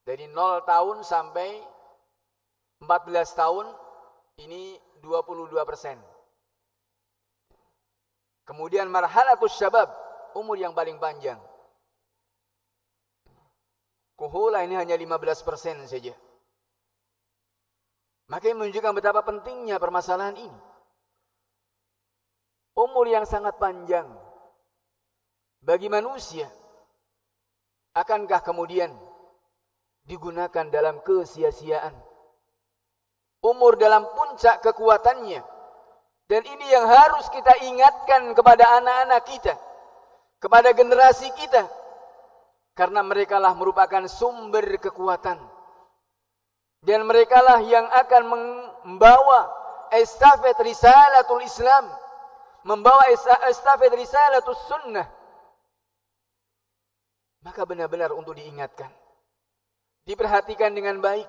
Dari 0.04 0.28
0 0.28 0.68
tahun 0.68 1.00
sampai 1.00 1.64
14 2.84 3.40
tahun 3.40 3.66
ini 4.44 4.76
22 5.00 5.48
persen. 5.64 5.96
Kemudian 8.44 8.86
marhalatus 8.92 9.56
syabab, 9.58 9.90
umur 10.36 10.60
yang 10.60 10.76
paling 10.76 11.00
panjang. 11.00 11.40
Kuhula 14.16 14.64
ini 14.64 14.80
hanya 14.80 14.96
15 14.96 15.44
persen 15.44 15.76
saja. 15.84 16.16
Maka 18.32 18.48
ini 18.48 18.58
menunjukkan 18.58 18.96
betapa 18.96 19.20
pentingnya 19.22 19.76
permasalahan 19.76 20.34
ini. 20.40 20.60
Umur 22.76 23.08
yang 23.08 23.28
sangat 23.28 23.56
panjang 23.60 24.08
bagi 25.60 25.88
manusia 25.88 26.48
akankah 27.96 28.40
kemudian 28.44 28.92
digunakan 30.04 30.64
dalam 30.68 31.00
kesia-siaan? 31.04 31.96
Umur 33.44 33.76
dalam 33.76 34.04
puncak 34.16 34.64
kekuatannya. 34.64 35.40
Dan 36.26 36.42
ini 36.42 36.66
yang 36.72 36.88
harus 36.90 37.30
kita 37.30 37.54
ingatkan 37.62 38.34
kepada 38.34 38.82
anak-anak 38.82 39.22
kita 39.30 39.54
kepada 40.42 40.74
generasi 40.74 41.30
kita 41.38 41.64
karena 42.76 43.00
mereka 43.00 43.40
lah 43.40 43.56
merupakan 43.56 44.04
sumber 44.04 44.76
kekuatan 44.76 45.40
dan 46.84 47.08
mereka 47.08 47.40
lah 47.40 47.64
yang 47.64 47.88
akan 47.88 48.22
membawa 48.84 49.48
estafet 49.90 50.54
risalatul 50.60 51.40
Islam, 51.42 51.88
membawa 52.68 53.08
estafet 53.48 53.90
risalatul 53.96 54.54
sunnah, 54.68 55.08
maka 57.42 57.64
benar-benar 57.64 58.12
untuk 58.12 58.36
diingatkan. 58.36 58.92
Diperhatikan 60.06 60.70
dengan 60.70 61.02
baik. 61.02 61.26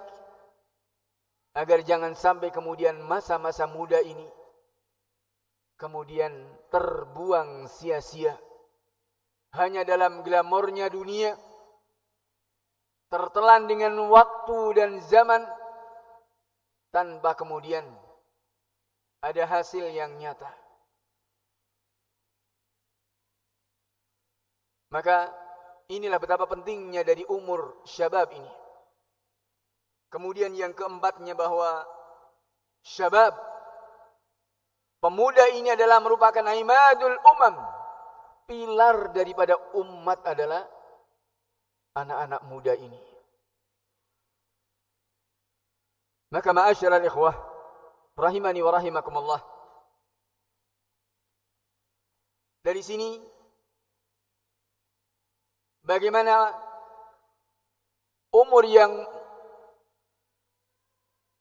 Agar 1.57 1.81
jangan 1.81 2.13
sampai 2.13 2.53
kemudian 2.53 3.01
masa-masa 3.01 3.65
muda 3.65 3.97
ini 3.97 4.29
kemudian 5.77 6.33
terbuang 6.73 7.69
sia-sia. 7.69 8.33
Hanya 9.57 9.81
dalam 9.81 10.21
glamornya 10.21 10.87
dunia. 10.93 11.33
Tertelan 13.09 13.65
dengan 13.65 13.97
waktu 14.07 14.59
dan 14.77 15.01
zaman. 15.01 15.41
Tanpa 16.93 17.35
kemudian 17.35 17.83
ada 19.21 19.43
hasil 19.43 19.91
yang 19.91 20.15
nyata. 20.21 20.49
Maka 24.87 25.35
inilah 25.91 26.15
betapa 26.15 26.47
pentingnya 26.47 27.03
dari 27.03 27.27
umur 27.27 27.83
syabab 27.83 28.31
ini. 28.31 28.51
Kemudian 30.07 30.55
yang 30.55 30.71
keempatnya 30.71 31.35
bahwa 31.35 31.83
syabab 32.79 33.35
pemuda 35.03 35.51
ini 35.51 35.75
adalah 35.75 35.99
merupakan 35.99 36.43
imadul 36.55 37.19
umam. 37.35 37.76
Pilar 38.47 39.11
daripada 39.11 39.59
umat 39.75 40.23
adalah 40.23 40.63
anak-anak 41.99 42.41
muda 42.47 42.73
ini. 42.79 43.01
Maka 46.31 46.55
ma'asyiral 46.55 47.03
ikhwah 47.03 47.35
rahimani 48.15 48.63
wa 48.63 48.71
rahimakumullah. 48.71 49.41
Dari 52.63 52.79
sini 52.83 53.19
bagaimana 55.83 56.51
umur 58.31 58.63
yang 58.67 58.91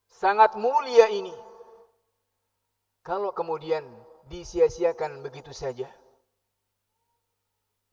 sangat 0.07 0.55
mulia 0.55 1.11
ini 1.11 1.35
kalau 3.03 3.31
kemudian 3.31 3.83
disia-siakan 4.27 5.23
begitu 5.23 5.55
saja. 5.55 5.87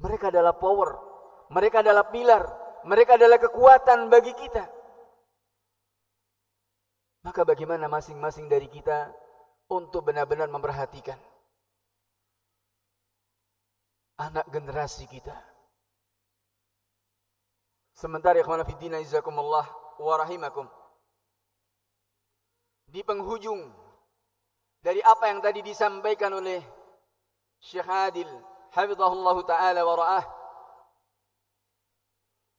Mereka 0.02 0.34
adalah 0.34 0.58
power, 0.58 0.90
mereka 1.54 1.86
adalah 1.86 2.10
pilar, 2.10 2.44
mereka 2.88 3.16
adalah 3.20 3.38
kekuatan 3.38 4.10
bagi 4.10 4.34
kita. 4.34 4.66
Maka 7.24 7.48
bagaimana 7.48 7.88
masing-masing 7.88 8.52
dari 8.52 8.68
kita 8.68 9.14
untuk 9.72 10.04
benar-benar 10.04 10.52
memperhatikan 10.52 11.16
anak 14.20 14.46
generasi 14.52 15.08
kita. 15.08 15.34
Sementara 17.96 18.42
ikhwan 18.42 18.66
fillah 18.68 19.00
izakumullah 19.00 19.66
wa 20.02 20.16
rahimakum 20.20 20.68
di 22.90 23.02
penghujung 23.02 23.74
dari 24.84 25.00
apa 25.02 25.32
yang 25.32 25.40
tadi 25.40 25.66
disampaikan 25.66 26.36
oleh 26.36 26.60
Syekh 27.64 27.88
Adil 27.88 28.30
hafizahullah 28.73 29.37
taala 29.47 29.81
wa 29.85 29.95
ra'ah 29.97 30.25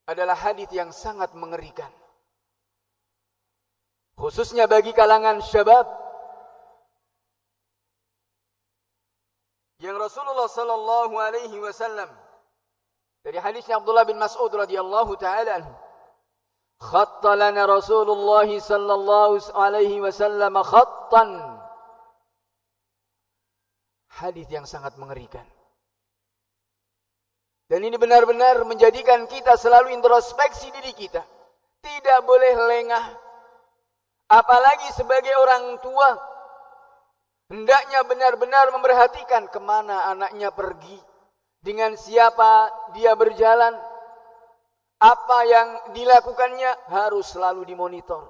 adalah 0.10 0.34
hadis 0.34 0.70
yang 0.74 0.90
sangat 0.90 1.32
mengerikan 1.38 1.90
khususnya 4.18 4.66
bagi 4.66 4.92
kalangan 4.92 5.40
syabab 5.40 5.86
yang 9.80 9.96
Rasulullah 9.96 10.50
sallallahu 10.50 11.16
alaihi 11.16 11.58
wasallam 11.62 12.10
dari 13.24 13.38
hadisnya 13.38 13.78
Abdullah 13.80 14.04
bin 14.04 14.18
Mas'ud 14.20 14.52
radhiyallahu 14.52 15.14
taala 15.20 15.62
anhu 15.62 15.74
خط 16.80 17.28
لنا 17.28 17.68
رسول 17.68 18.08
الله 18.08 18.60
صلى 18.60 18.94
الله 18.94 19.32
عليه 19.52 19.94
وسلم 20.00 20.64
خطا 20.64 21.24
hadis 24.24 24.48
yang 24.48 24.64
sangat 24.64 24.96
mengerikan 24.96 25.44
dan 27.75 27.83
ini 27.83 27.99
benar-benar 27.99 28.63
menjadikan 28.63 29.27
kita 29.27 29.59
selalu 29.59 29.99
introspeksi 29.99 30.71
diri 30.71 30.95
kita 30.95 31.27
tidak 31.83 32.23
boleh 32.23 32.55
lengah 32.55 33.05
apalagi 34.31 34.95
sebagai 34.95 35.35
orang 35.43 35.83
tua 35.83 36.15
hendaknya 37.51 38.07
benar-benar 38.07 38.71
memperhatikan 38.71 39.51
ke 39.51 39.59
mana 39.59 40.07
anaknya 40.15 40.55
pergi 40.55 41.03
dengan 41.59 41.99
siapa 41.99 42.71
dia 42.95 43.19
berjalan 43.19 43.75
apa 45.05 45.39
yang 45.45 45.69
dilakukannya 45.93 46.89
harus 46.89 47.37
selalu 47.37 47.69
dimonitor. 47.69 48.25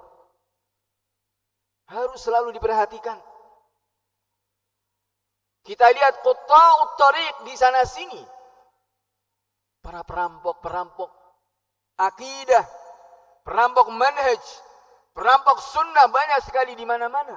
Harus 1.87 2.19
selalu 2.19 2.51
diperhatikan. 2.57 3.15
Kita 5.65 5.87
lihat 5.95 6.21
kota 6.27 6.67
tariq 6.99 7.47
di 7.47 7.55
sana 7.55 7.87
sini. 7.87 8.34
Para 9.85 10.01
perampok-perampok 10.01 11.13
akidah, 12.01 12.65
perampok 13.45 13.93
manhaj, 13.93 14.41
perampok 15.13 15.61
sunnah 15.61 16.09
banyak 16.09 16.41
sekali 16.49 16.73
di 16.73 16.89
mana-mana. 16.89 17.37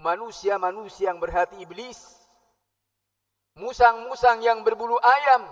Manusia-manusia 0.00 1.12
yang 1.12 1.20
berhati 1.20 1.60
iblis, 1.60 2.00
musang-musang 3.60 4.40
yang 4.40 4.64
berbulu 4.64 4.96
ayam, 4.98 5.44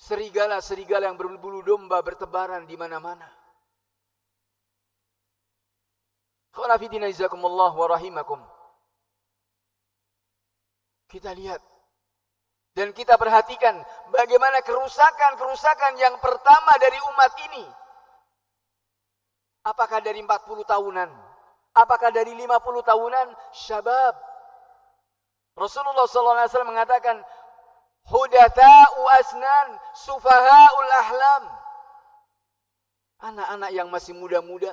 Serigala-serigala 0.00 1.12
yang 1.12 1.20
berbulu 1.20 1.60
domba 1.60 2.00
bertebaran 2.00 2.64
di 2.64 2.72
mana-mana. 2.72 3.28
Khawafidina 6.56 7.04
izakumullah 7.12 7.68
wa 7.68 7.86
rahimakum. 7.92 8.40
Kita 11.04 11.36
lihat 11.36 11.60
dan 12.74 12.94
kita 12.94 13.18
perhatikan 13.18 13.74
bagaimana 14.14 14.62
kerusakan-kerusakan 14.62 15.98
yang 15.98 16.14
pertama 16.22 16.72
dari 16.78 16.98
umat 17.10 17.32
ini. 17.50 17.64
Apakah 19.66 20.00
dari 20.00 20.22
40 20.22 20.64
tahunan? 20.64 21.10
Apakah 21.76 22.10
dari 22.10 22.32
50 22.32 22.46
tahunan? 22.82 23.26
Syabab. 23.52 24.14
Rasulullah 25.58 26.08
SAW 26.08 26.64
mengatakan, 26.64 27.20
Hudatha'u 28.08 29.02
asnan, 29.20 29.68
sufaha'ul 29.92 30.92
ahlam. 31.04 31.44
Anak-anak 33.20 33.70
yang 33.76 33.92
masih 33.92 34.16
muda-muda. 34.16 34.72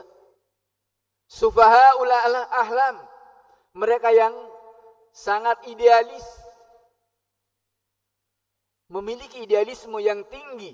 Sufaha'ul 1.28 2.14
ahlam. 2.48 2.96
Mereka 3.76 4.16
yang 4.16 4.34
sangat 5.12 5.60
idealis. 5.68 6.24
Memiliki 8.88 9.44
idealisme 9.44 10.00
yang 10.00 10.24
tinggi. 10.32 10.72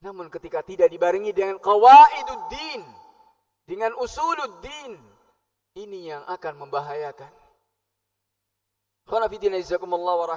Namun 0.00 0.30
ketika 0.30 0.62
tidak 0.62 0.88
dibarengi 0.88 1.34
dengan 1.34 1.58
qawaiduddin. 1.58 2.82
Dengan 3.66 3.94
usuluddin. 3.98 4.96
Ini 5.74 5.98
yang 6.14 6.22
akan 6.26 6.66
membahayakan. 6.66 7.30
Khonafidina 9.06 9.58
izakumullah. 9.58 10.30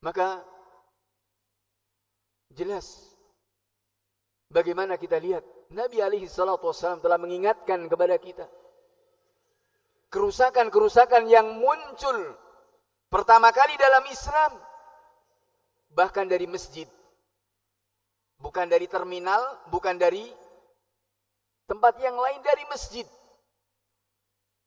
Maka 0.00 0.40
jelas 2.56 3.12
bagaimana 4.48 4.96
kita 4.96 5.20
lihat 5.20 5.44
Nabi 5.70 6.00
alaihi 6.00 6.24
salatu 6.24 6.72
wasallam 6.72 7.04
telah 7.04 7.20
mengingatkan 7.20 7.84
kepada 7.86 8.16
kita 8.16 8.48
kerusakan-kerusakan 10.10 11.30
yang 11.30 11.46
muncul 11.56 12.34
pertama 13.08 13.54
kali 13.54 13.74
dalam 13.78 14.04
Islam 14.10 14.52
bahkan 15.90 16.26
dari 16.26 16.46
masjid 16.50 16.86
bukan 18.38 18.66
dari 18.66 18.86
terminal 18.86 19.42
bukan 19.70 19.94
dari 19.98 20.26
tempat 21.66 21.98
yang 22.02 22.18
lain 22.18 22.42
dari 22.42 22.66
masjid 22.66 23.06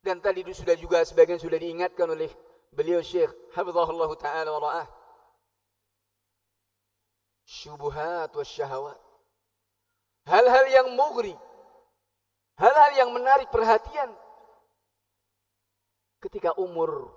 dan 0.03 0.19
tadi 0.19 0.43
sudah 0.51 0.75
juga 0.75 1.03
sebagian 1.03 1.39
sudah 1.39 1.59
diingatkan 1.59 2.07
oleh 2.07 2.27
beliau 2.75 2.99
Syekh 2.99 3.31
hafizahullah 3.55 4.11
taala 4.19 4.51
wa 4.51 4.61
ra'ah 4.63 4.87
syubuhat 7.45 8.31
wa 8.33 8.45
syahwat. 8.45 8.99
Hal-hal 10.25 10.65
yang 10.71 10.87
mugri. 10.95 11.35
Hal-hal 12.55 12.91
yang 12.95 13.09
menarik 13.11 13.51
perhatian. 13.51 14.09
Ketika 16.23 16.55
umur 16.55 17.11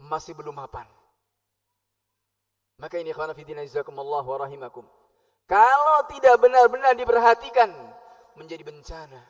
masih 0.00 0.32
belum 0.32 0.56
mapan. 0.56 0.88
Maka 2.80 2.98
ini 2.98 3.12
khana 3.12 3.36
fidina 3.36 3.62
izakumullah 3.62 4.24
wa 4.24 4.38
rahimakum. 4.40 4.88
kalau 5.44 6.08
tidak 6.08 6.40
benar-benar 6.40 6.96
diperhatikan 6.96 7.68
menjadi 8.40 8.64
bencana. 8.64 9.20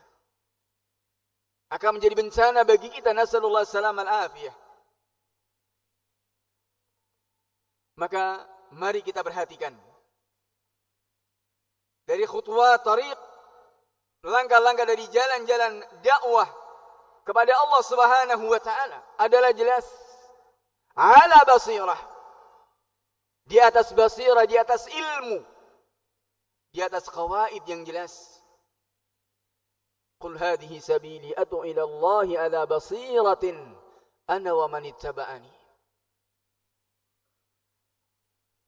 Akan 1.67 1.99
menjadi 1.99 2.15
bencana 2.15 2.63
bagi 2.63 2.87
kita 2.87 3.11
nasallallahu 3.11 3.67
salam 3.67 3.99
al-afiyah. 3.99 4.55
Maka 7.99 8.47
mari 8.71 9.03
kita 9.03 9.19
perhatikan 9.27 9.75
dari 12.07 12.23
khutwah 12.23 12.79
tariq 12.79 13.19
langkah-langkah 14.23 14.87
dari 14.87 15.03
jalan-jalan 15.11 15.83
dakwah 15.99 16.47
kepada 17.25 17.51
Allah 17.57 17.81
Subhanahu 17.81 18.45
wa 18.45 18.61
taala 18.61 19.01
adalah 19.17 19.51
jelas 19.51 19.83
ala 20.93 21.41
basirah 21.49 21.97
di 23.49 23.57
atas 23.57 23.91
basirah 23.91 24.45
di 24.45 24.55
atas 24.55 24.85
ilmu 24.87 25.41
di 26.75 26.83
atas 26.83 27.07
kawaid 27.07 27.63
yang 27.71 27.87
jelas. 27.87 28.35
Qul 30.19 30.35
hadhihi 30.35 30.83
sabili 30.83 31.31
ad'u 31.31 31.63
ila 31.63 31.81
Allah 31.87 32.27
ala 32.51 32.61
basiratin 32.67 33.55
ana 34.27 34.51
wa 34.51 34.67
man 34.67 34.83
ittaba'ani. 34.83 35.55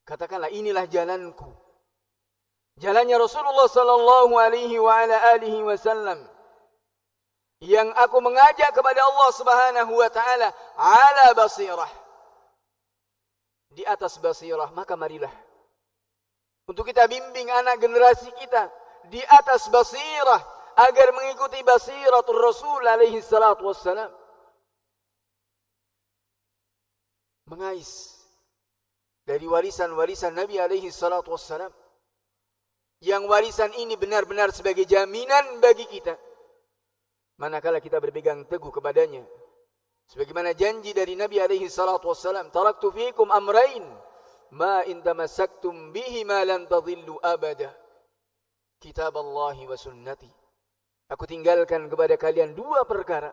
Katakanlah 0.07 0.47
inilah 0.55 0.87
jalanku. 0.87 1.51
Jalannya 2.79 3.19
Rasulullah 3.19 3.67
sallallahu 3.67 4.39
alaihi 4.39 4.79
wa 4.79 5.03
ala 5.03 5.35
alihi 5.35 5.67
wasallam 5.67 6.23
yang 7.63 7.89
aku 7.97 8.21
mengajak 8.21 8.69
kepada 8.73 9.01
Allah 9.01 9.29
Subhanahu 9.33 9.93
wa 9.97 10.09
taala 10.13 10.49
ala 10.77 11.25
basirah. 11.33 11.91
Di 13.73 13.85
atas 13.85 14.17
basirah 14.21 14.73
maka 14.73 14.97
marilah 14.97 15.31
untuk 16.67 16.83
kita 16.83 17.07
bimbing 17.07 17.47
anak 17.47 17.79
generasi 17.79 18.27
kita 18.35 18.67
di 19.07 19.23
atas 19.23 19.71
basirah 19.71 20.43
agar 20.75 21.15
mengikuti 21.15 21.63
basiratul 21.63 22.43
Rasul 22.43 22.83
alaihi 22.83 23.23
salatu 23.23 23.71
wassalam. 23.71 24.11
Mengais 27.47 28.19
dari 29.23 29.47
warisan-warisan 29.47 30.35
Nabi 30.35 30.59
alaihi 30.59 30.91
salatu 30.91 31.31
wassalam. 31.31 31.71
Yang 32.99 33.23
warisan 33.31 33.71
ini 33.79 33.95
benar-benar 33.95 34.51
sebagai 34.51 34.83
jaminan 34.83 35.63
bagi 35.63 35.87
kita. 35.87 36.19
Manakala 37.37 37.77
kita 37.77 38.01
berpegang 38.01 38.49
teguh 38.49 38.73
kepadanya. 38.73 39.21
Sebagaimana 40.09 40.57
janji 40.57 40.89
dari 40.89 41.13
Nabi 41.13 41.37
alaihi 41.37 41.69
salatu 41.69 42.09
wassalam. 42.09 42.49
Taraktu 42.49 42.89
fikum 42.89 43.29
amrain 43.29 43.85
ma 44.57 44.81
in 44.89 45.05
tamassaktum 45.05 45.93
bihi 45.93 46.25
ma 46.25 46.41
lan 46.41 46.65
tadhillu 46.65 47.21
abada. 47.21 47.69
Kitab 48.81 49.21
Allah 49.21 49.53
wa 49.53 49.77
sunnati. 49.77 50.29
Aku 51.13 51.29
tinggalkan 51.29 51.85
kepada 51.87 52.17
kalian 52.17 52.57
dua 52.57 52.89
perkara. 52.89 53.29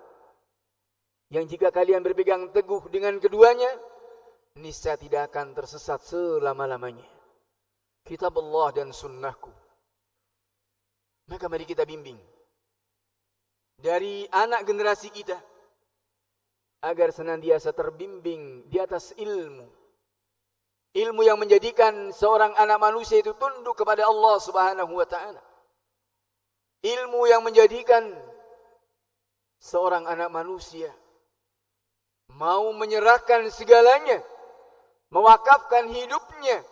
Yang 1.32 1.56
jika 1.56 1.72
kalian 1.72 2.04
berpegang 2.04 2.52
teguh 2.52 2.92
dengan 2.92 3.16
keduanya 3.16 3.72
niscaya 4.60 5.00
tidak 5.00 5.32
akan 5.32 5.56
tersesat 5.56 6.04
selama-lamanya. 6.04 7.08
Kitab 8.04 8.36
Allah 8.36 8.68
dan 8.76 8.92
sunnahku. 8.92 9.48
Maka 11.32 11.48
mari 11.48 11.64
kita 11.64 11.88
bimbing 11.88 12.33
dari 13.78 14.26
anak 14.30 14.66
generasi 14.66 15.08
kita 15.10 15.36
agar 16.84 17.10
senantiasa 17.10 17.72
terbimbing 17.72 18.68
di 18.68 18.76
atas 18.76 19.16
ilmu 19.16 19.84
Ilmu 20.94 21.26
yang 21.26 21.42
menjadikan 21.42 22.14
seorang 22.14 22.54
anak 22.54 22.78
manusia 22.78 23.18
itu 23.18 23.34
tunduk 23.34 23.74
kepada 23.74 24.06
Allah 24.06 24.38
Subhanahu 24.38 24.94
wa 24.94 25.02
taala. 25.02 25.42
Ilmu 26.86 27.26
yang 27.26 27.42
menjadikan 27.42 28.14
seorang 29.58 30.06
anak 30.06 30.30
manusia 30.30 30.94
mau 32.30 32.70
menyerahkan 32.70 33.42
segalanya, 33.50 34.22
mewakafkan 35.10 35.90
hidupnya 35.90 36.62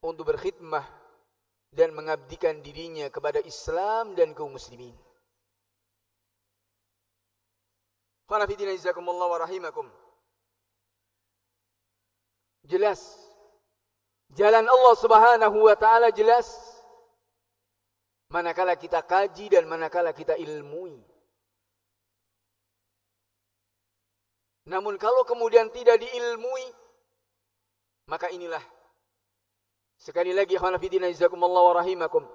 untuk 0.00 0.32
berkhidmah 0.32 0.88
dan 1.76 1.92
mengabdikan 1.92 2.64
dirinya 2.64 3.12
kepada 3.12 3.44
Islam 3.44 4.16
dan 4.16 4.32
kaum 4.32 4.56
muslimin. 4.56 4.96
Qala 8.26 8.46
fi 8.46 8.54
wa 9.28 9.38
rahimakum. 9.42 9.86
Jelas. 12.64 13.18
Jalan 14.32 14.64
Allah 14.64 14.94
Subhanahu 14.96 15.58
wa 15.66 15.76
taala 15.76 16.08
jelas. 16.14 16.48
Manakala 18.32 18.80
kita 18.80 19.04
kaji 19.04 19.52
dan 19.52 19.68
manakala 19.68 20.16
kita 20.16 20.40
ilmui. 20.40 20.96
Namun 24.62 24.96
kalau 24.96 25.26
kemudian 25.26 25.68
tidak 25.68 26.00
diilmui 26.00 26.64
maka 28.08 28.30
inilah. 28.32 28.62
Sekali 29.98 30.34
lagi 30.34 30.58
wa 31.62 31.74
rahimakum. 31.78 32.26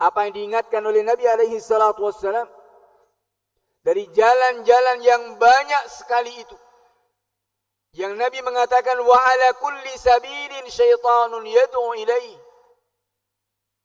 Apa 0.00 0.24
yang 0.24 0.32
diingatkan 0.32 0.80
oleh 0.80 1.04
Nabi 1.04 1.28
alaihi 1.28 1.60
salatu 1.60 2.08
wassalam 2.08 2.48
dari 3.80 4.04
jalan-jalan 4.12 4.98
yang 5.00 5.22
banyak 5.40 5.84
sekali 5.88 6.32
itu 6.36 6.56
yang 7.98 8.14
Nabi 8.14 8.38
mengatakan 8.46 9.02
wa 9.02 9.18
ala 9.18 9.48
kulli 9.58 9.94
sabilin 9.98 10.62
syaitanun 10.70 11.42
yad'u 11.42 11.98
ilaihi. 11.98 12.38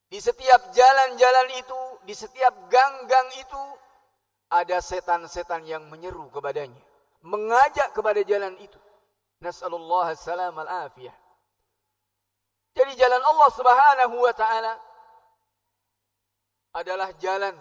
Di 0.05 0.21
setiap 0.21 0.69
jalan-jalan 0.69 1.49
itu, 1.57 1.81
di 2.05 2.13
setiap 2.13 2.53
gang-gang 2.69 3.29
itu 3.41 3.63
ada 4.53 4.77
setan-setan 4.77 5.65
yang 5.65 5.89
menyeru 5.89 6.29
kepadanya, 6.29 6.77
mengajak 7.25 7.89
kepada 7.97 8.21
jalan 8.21 8.53
itu. 8.61 8.77
Nas'alullah 9.41 10.13
salam 10.13 10.53
al-afiyah. 10.53 11.17
Jadi 12.77 12.93
jalan 13.01 13.23
Allah 13.25 13.49
Subhanahu 13.57 14.15
wa 14.21 14.33
taala 14.37 14.73
adalah 16.77 17.09
jalan 17.17 17.57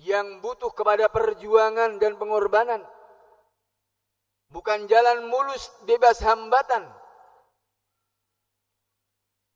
yang 0.00 0.40
butuh 0.40 0.72
kepada 0.72 1.12
perjuangan 1.12 2.00
dan 2.00 2.16
pengorbanan. 2.16 2.80
Bukan 4.50 4.88
jalan 4.90 5.28
mulus 5.28 5.70
bebas 5.86 6.18
hambatan. 6.24 6.88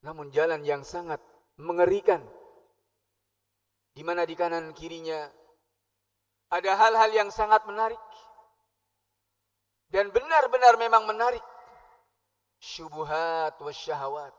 Namun 0.04 0.28
jalan 0.30 0.62
yang 0.62 0.85
sangat 0.85 1.18
mengerikan. 1.57 2.20
Di 3.94 4.02
mana 4.04 4.26
di 4.28 4.37
kanan 4.37 4.74
kirinya 4.76 5.30
ada 6.52 6.76
hal-hal 6.76 7.11
yang 7.11 7.30
sangat 7.33 7.64
menarik. 7.64 8.00
Dan 9.88 10.12
benar-benar 10.12 10.76
memang 10.76 11.09
menarik. 11.09 11.42
Syubuhat 12.61 13.57
wa 13.59 13.72
syahwat. 13.72 14.37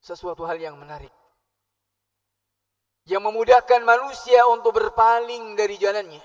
Sesuatu 0.00 0.42
hal 0.48 0.58
yang 0.58 0.76
menarik. 0.80 1.12
Yang 3.10 3.22
memudahkan 3.26 3.82
manusia 3.82 4.46
untuk 4.46 4.78
berpaling 4.78 5.58
dari 5.58 5.74
jalannya. 5.74 6.22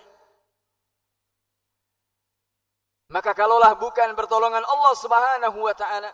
Maka 3.09 3.33
kalaulah 3.33 3.73
bukan 3.73 4.13
pertolongan 4.13 4.61
Allah 4.61 4.93
Subhanahu 4.93 5.59
wa 5.65 5.73
taala 5.73 6.13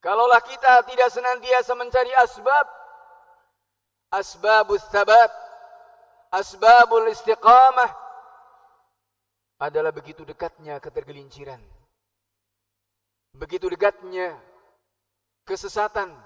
Kalaulah 0.00 0.40
kita 0.40 0.80
tidak 0.88 1.12
senantiasa 1.12 1.76
mencari 1.76 2.08
asbab 2.24 2.66
asbabus 4.10 4.80
thabat 4.88 5.28
asbabul 6.32 7.04
istiqamah 7.12 7.92
adalah 9.60 9.92
begitu 9.92 10.24
dekatnya 10.24 10.80
ketergelinciran 10.80 11.60
begitu 13.36 13.68
dekatnya 13.68 14.40
kesesatan 15.44 16.16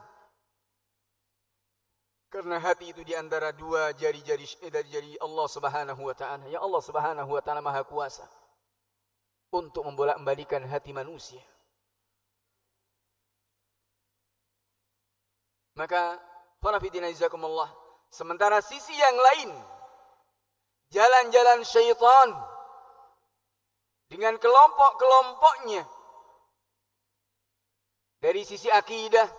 karena 2.35 2.59
hati 2.59 2.91
itu 2.91 3.07
di 3.07 3.15
antara 3.15 3.55
dua 3.55 3.95
jari-jari 3.95 4.43
eh, 4.67 4.71
dari 4.75 4.91
jari 4.91 5.15
Allah 5.23 5.47
Subhanahu 5.47 6.03
wa 6.03 6.15
taala. 6.19 6.51
Ya 6.51 6.59
Allah 6.59 6.83
Subhanahu 6.83 7.31
wa 7.31 7.39
taala 7.39 7.63
Maha 7.63 7.87
Kuasa 7.87 8.27
untuk 9.55 9.87
membolak-balikan 9.87 10.67
hati 10.67 10.91
manusia. 10.91 11.39
Maka 15.79 16.19
qanafidina 16.59 17.07
jazakumullah. 17.15 17.71
Sementara 18.11 18.59
sisi 18.59 18.91
yang 18.99 19.15
lain 19.15 19.51
jalan-jalan 20.91 21.63
syaitan 21.63 22.35
dengan 24.11 24.35
kelompok-kelompoknya 24.43 25.87
dari 28.19 28.43
sisi 28.43 28.67
akidah, 28.75 29.31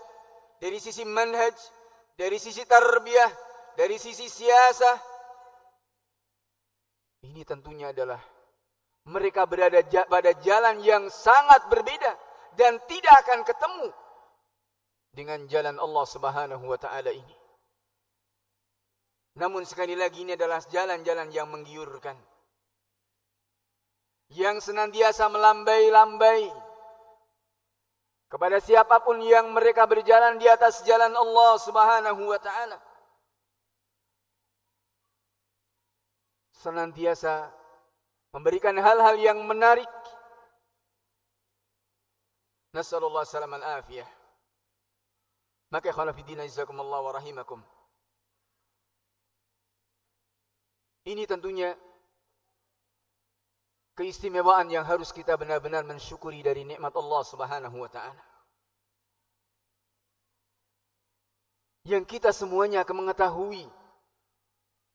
dari 0.64 0.80
sisi 0.80 1.04
manhaj, 1.04 1.75
dari 2.16 2.40
sisi 2.40 2.64
tarbiyah, 2.64 3.32
dari 3.76 4.00
sisi 4.00 4.28
siasah. 4.32 4.98
Ini 7.28 7.44
tentunya 7.44 7.92
adalah 7.92 8.20
mereka 9.06 9.46
berada 9.46 9.84
pada 10.08 10.32
jalan 10.42 10.82
yang 10.82 11.12
sangat 11.12 11.68
berbeda 11.70 12.12
dan 12.56 12.80
tidak 12.88 13.16
akan 13.28 13.40
ketemu 13.46 13.88
dengan 15.12 15.40
jalan 15.48 15.78
Allah 15.78 16.06
Subhanahu 16.08 16.66
wa 16.66 16.80
taala 16.80 17.12
ini. 17.12 17.36
Namun 19.36 19.68
sekali 19.68 20.00
lagi 20.00 20.24
ini 20.24 20.40
adalah 20.40 20.64
jalan-jalan 20.64 21.28
yang 21.28 21.52
menggiurkan. 21.52 22.16
Yang 24.32 24.72
senantiasa 24.72 25.28
melambai-lambai 25.28 26.50
kepada 28.36 28.60
siapa 28.60 29.00
pun 29.00 29.24
yang 29.24 29.56
mereka 29.56 29.88
berjalan 29.88 30.36
di 30.36 30.44
atas 30.44 30.84
jalan 30.84 31.16
Allah 31.16 31.56
Subhanahu 31.56 32.20
wa 32.28 32.36
taala. 32.36 32.76
Senantiasa 36.52 37.48
memberikan 38.36 38.76
hal-hal 38.76 39.16
yang 39.24 39.40
menarik. 39.48 39.88
Nasallallahu 42.76 43.24
salam 43.24 43.56
al-afiyah. 43.56 44.10
Maka 45.72 45.96
khalafidina 45.96 46.44
jazakumullah 46.44 47.00
wa 47.08 47.16
rahimakum. 47.16 47.64
Ini 51.08 51.24
tentunya 51.24 51.72
keistimewaan 53.96 54.68
yang 54.68 54.84
harus 54.84 55.10
kita 55.16 55.40
benar-benar 55.40 55.88
mensyukuri 55.88 56.44
dari 56.44 56.68
nikmat 56.68 56.92
Allah 56.94 57.22
Subhanahu 57.24 57.78
wa 57.80 57.90
taala. 57.90 58.24
Yang 61.88 62.20
kita 62.20 62.36
semuanya 62.36 62.84
akan 62.84 63.08
mengetahui 63.08 63.64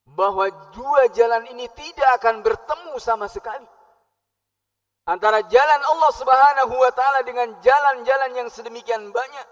bahwa 0.05 0.51
dua 0.77 1.09
jalan 1.17 1.49
ini 1.49 1.71
tidak 1.73 2.21
akan 2.21 2.45
bertemu 2.45 2.95
sama 3.01 3.27
sekali. 3.31 3.67
Antara 5.09 5.41
jalan 5.49 5.81
Allah 5.81 6.13
Subhanahu 6.13 6.75
wa 6.77 6.93
taala 6.93 7.25
dengan 7.25 7.57
jalan-jalan 7.65 8.31
yang 8.37 8.49
sedemikian 8.53 9.11
banyak. 9.11 9.49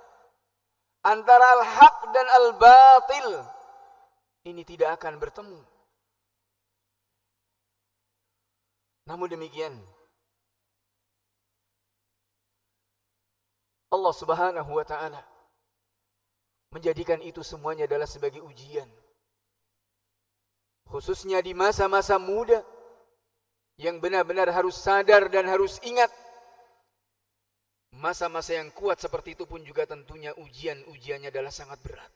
Antara 1.09 1.47
al-haq 1.63 2.11
dan 2.13 2.27
al-batil 2.43 3.29
ini 4.45 4.63
tidak 4.67 5.01
akan 5.01 5.17
bertemu. 5.17 5.78
Namun 9.09 9.33
demikian, 9.33 9.73
Allah 13.89 14.13
Subhanahu 14.13 14.69
wa 14.69 14.85
taala 14.85 15.25
menjadikan 16.69 17.25
itu 17.25 17.41
semuanya 17.41 17.89
adalah 17.89 18.05
sebagai 18.05 18.45
ujian. 18.45 18.85
Khususnya 20.93 21.41
di 21.41 21.57
masa-masa 21.57 22.21
muda 22.21 22.61
yang 23.81 23.97
benar-benar 23.97 24.53
harus 24.53 24.77
sadar 24.77 25.33
dan 25.33 25.49
harus 25.49 25.81
ingat 25.89 26.13
masa-masa 27.97 28.61
yang 28.61 28.69
kuat 28.77 29.01
seperti 29.01 29.33
itu 29.33 29.49
pun 29.49 29.65
juga 29.65 29.89
tentunya 29.89 30.37
ujian-ujiannya 30.37 31.33
adalah 31.33 31.53
sangat 31.53 31.81
berat. 31.81 32.13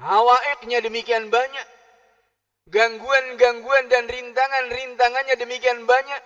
Hawaiknya 0.00 0.80
demikian 0.80 1.28
banyak. 1.28 1.77
Gangguan-gangguan 2.68 3.88
dan 3.88 4.04
rintangan-rintangannya 4.04 5.34
demikian 5.40 5.88
banyak. 5.88 6.22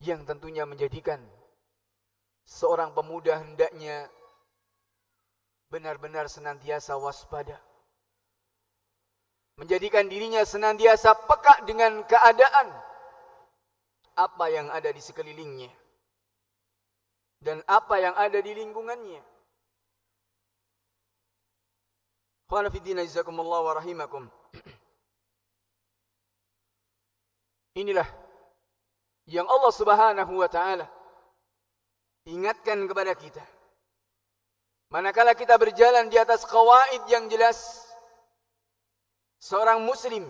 Yang 0.00 0.24
tentunya 0.24 0.64
menjadikan 0.64 1.20
seorang 2.48 2.96
pemuda 2.96 3.44
hendaknya 3.44 4.08
benar-benar 5.68 6.32
senantiasa 6.32 6.96
waspada. 6.96 7.60
Menjadikan 9.60 10.08
dirinya 10.08 10.40
senantiasa 10.48 11.12
peka 11.28 11.68
dengan 11.68 12.00
keadaan 12.08 12.72
apa 14.16 14.46
yang 14.48 14.72
ada 14.72 14.88
di 14.88 15.04
sekelilingnya. 15.04 15.68
Dan 17.40 17.60
apa 17.68 18.00
yang 18.00 18.16
ada 18.16 18.40
di 18.40 18.56
lingkungannya. 18.56 19.20
Qala 22.50 22.66
fi 22.66 22.82
dina 22.82 23.06
jazakumullah 23.06 23.62
wa 23.62 23.72
rahimakum. 23.78 24.26
Inilah 27.78 28.08
yang 29.30 29.46
Allah 29.46 29.70
Subhanahu 29.70 30.34
wa 30.34 30.50
taala 30.50 30.90
ingatkan 32.26 32.90
kepada 32.90 33.14
kita. 33.14 33.46
Manakala 34.90 35.38
kita 35.38 35.54
berjalan 35.54 36.10
di 36.10 36.18
atas 36.18 36.42
kawaid 36.42 37.06
yang 37.06 37.30
jelas, 37.30 37.86
seorang 39.38 39.86
muslim 39.86 40.26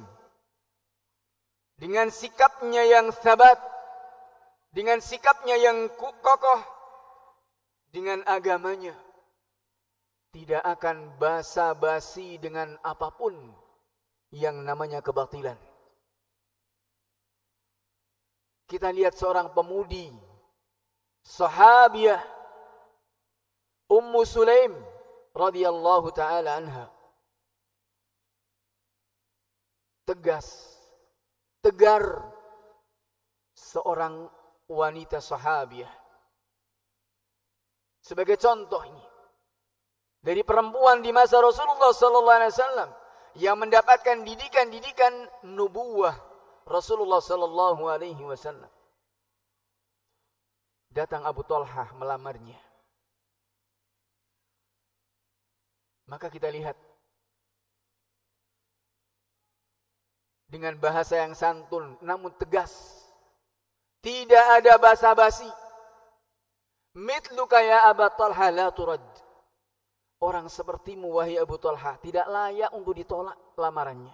dengan 1.80 2.12
sikapnya 2.12 2.84
yang 2.84 3.08
sabat, 3.24 3.56
dengan 4.76 5.00
sikapnya 5.00 5.56
yang 5.56 5.88
kokoh, 5.96 6.60
dengan 7.88 8.20
agamanya, 8.28 8.92
tidak 10.30 10.62
akan 10.62 11.18
basa-basi 11.18 12.38
dengan 12.38 12.78
apa 12.86 13.10
pun 13.10 13.34
yang 14.30 14.62
namanya 14.62 15.02
kebatilan. 15.02 15.58
Kita 18.70 18.94
lihat 18.94 19.18
seorang 19.18 19.50
pemudi, 19.50 20.06
sahabiah, 21.26 22.22
Ummu 23.90 24.22
Sulaim 24.22 24.70
radhiyallahu 25.34 26.14
taala 26.14 26.62
anha. 26.62 26.86
Tegas, 30.06 30.78
tegar 31.58 32.06
seorang 33.58 34.30
wanita 34.70 35.18
sahabiah. 35.18 35.90
Sebagai 37.98 38.38
contoh 38.38 38.86
ini, 38.86 39.09
dari 40.20 40.44
perempuan 40.44 41.00
di 41.00 41.10
masa 41.10 41.40
Rasulullah 41.40 41.92
sallallahu 41.92 42.36
alaihi 42.36 42.52
wasallam 42.52 42.90
yang 43.40 43.56
mendapatkan 43.56 44.20
didikan-didikan 44.20 45.12
nubuah 45.48 46.12
Rasulullah 46.68 47.24
sallallahu 47.24 47.88
alaihi 47.88 48.20
wasallam. 48.20 48.68
Datang 50.90 51.22
Abu 51.22 51.46
Talhah 51.46 51.94
melamarnya. 51.96 52.58
Maka 56.10 56.26
kita 56.26 56.50
lihat 56.50 56.74
dengan 60.50 60.74
bahasa 60.82 61.22
yang 61.22 61.38
santun 61.38 61.94
namun 62.02 62.34
tegas. 62.34 62.98
Tidak 64.02 64.44
ada 64.58 64.74
basa-basi. 64.82 65.46
Mitluka 66.98 67.62
ya 67.62 67.86
Abu 67.86 68.02
Talha 68.18 68.50
la 68.50 68.68
turad. 68.74 69.09
Orang 70.20 70.52
sepertimu 70.52 71.16
wahai 71.16 71.40
Abu 71.40 71.56
Talha 71.56 71.96
tidak 71.96 72.28
layak 72.28 72.68
untuk 72.76 72.92
ditolak 72.92 73.40
lamarannya. 73.56 74.12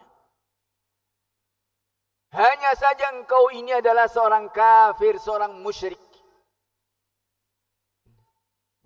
Hanya 2.31 2.73
saja 2.79 3.11
engkau 3.11 3.51
ini 3.51 3.75
adalah 3.75 4.07
seorang 4.07 4.47
kafir, 4.55 5.19
seorang 5.19 5.59
musyrik. 5.59 5.99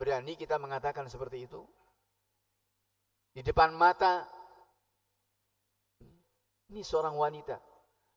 Berani 0.00 0.32
kita 0.32 0.56
mengatakan 0.56 1.12
seperti 1.12 1.44
itu? 1.44 1.60
Di 3.36 3.44
depan 3.44 3.76
mata, 3.76 4.24
ini 6.72 6.80
seorang 6.80 7.20
wanita. 7.20 7.60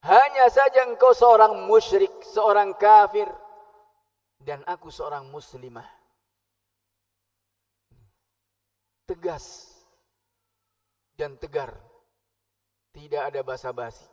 Hanya 0.07 0.47
saja 0.47 0.87
engkau 0.87 1.11
seorang 1.11 1.67
musyrik, 1.67 2.11
seorang 2.23 2.71
kafir. 2.79 3.27
Dan 4.39 4.63
aku 4.63 4.87
seorang 4.91 5.27
muslimah 5.27 6.02
tegas 9.07 9.69
dan 11.17 11.35
tegar. 11.37 11.73
Tidak 12.93 13.33
ada 13.33 13.41
basa-basi. 13.41 14.05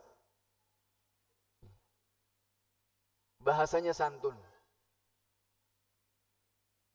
Bahasanya 3.41 3.93
santun. 3.93 4.33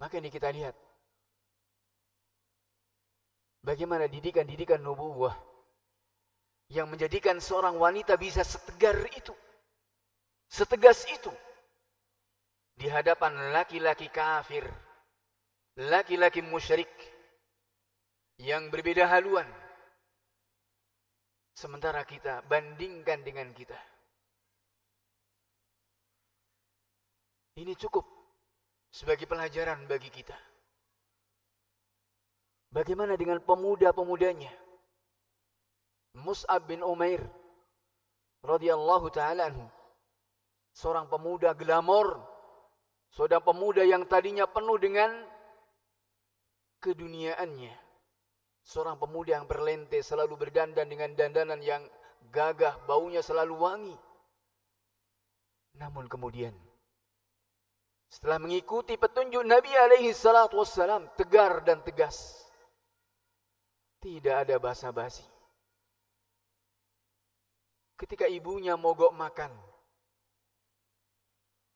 Maka 0.03 0.19
ini 0.19 0.31
kita 0.31 0.51
lihat. 0.51 0.75
Bagaimana 3.63 4.11
didikan-didikan 4.11 4.83
nubuah. 4.83 5.35
Yang 6.67 6.87
menjadikan 6.91 7.39
seorang 7.39 7.79
wanita 7.79 8.19
bisa 8.19 8.43
setegar 8.43 8.99
itu. 9.15 9.35
Setegas 10.51 11.07
itu. 11.07 11.31
Di 12.75 12.91
hadapan 12.91 13.55
laki-laki 13.55 14.11
kafir. 14.11 14.67
Laki-laki 15.79 16.43
musyrik 16.43 16.91
yang 18.41 18.69
berbeda 18.69 19.09
haluan. 19.09 19.49
Sementara 21.57 22.05
kita 22.05 22.45
bandingkan 22.45 23.25
dengan 23.25 23.49
kita. 23.57 23.79
Ini 27.57 27.73
cukup 27.81 28.05
sebagai 28.93 29.25
pelajaran 29.25 29.89
bagi 29.89 30.13
kita. 30.13 30.37
Bagaimana 32.69 33.17
dengan 33.17 33.41
pemuda-pemudanya? 33.41 34.53
Mus'ab 36.21 36.69
bin 36.69 36.85
Umair 36.85 37.25
radhiyallahu 38.45 39.09
taala 39.09 39.49
anhu. 39.49 39.65
Seorang 40.77 41.09
pemuda 41.09 41.57
glamor. 41.57 42.21
Seorang 43.17 43.41
pemuda 43.41 43.81
yang 43.81 44.05
tadinya 44.05 44.45
penuh 44.45 44.77
dengan 44.77 45.09
keduniaannya. 46.85 47.86
Seorang 48.67 48.99
pemuda 48.99 49.39
yang 49.39 49.47
berlente 49.47 50.03
selalu 50.03 50.35
berdandan 50.35 50.91
dengan 50.91 51.15
dandanan 51.15 51.63
yang 51.63 51.87
gagah, 52.35 52.83
baunya 52.83 53.23
selalu 53.23 53.55
wangi. 53.55 53.97
Namun 55.79 56.11
kemudian 56.11 56.51
setelah 58.11 58.43
mengikuti 58.43 58.99
petunjuk 58.99 59.47
Nabi 59.47 59.71
alaihi 59.71 60.11
salatu 60.11 60.59
wassalam 60.59 61.07
tegar 61.15 61.63
dan 61.63 61.79
tegas. 61.87 62.43
Tidak 64.03 64.35
ada 64.35 64.59
basa-basi. 64.59 65.23
Ketika 67.95 68.27
ibunya 68.27 68.75
mogok 68.75 69.15
makan 69.15 69.55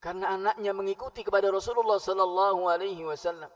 karena 0.01 0.33
anaknya 0.33 0.73
mengikuti 0.73 1.21
kepada 1.21 1.53
Rasulullah 1.53 2.01
sallallahu 2.01 2.67
alaihi 2.67 3.05
wasallam 3.05 3.53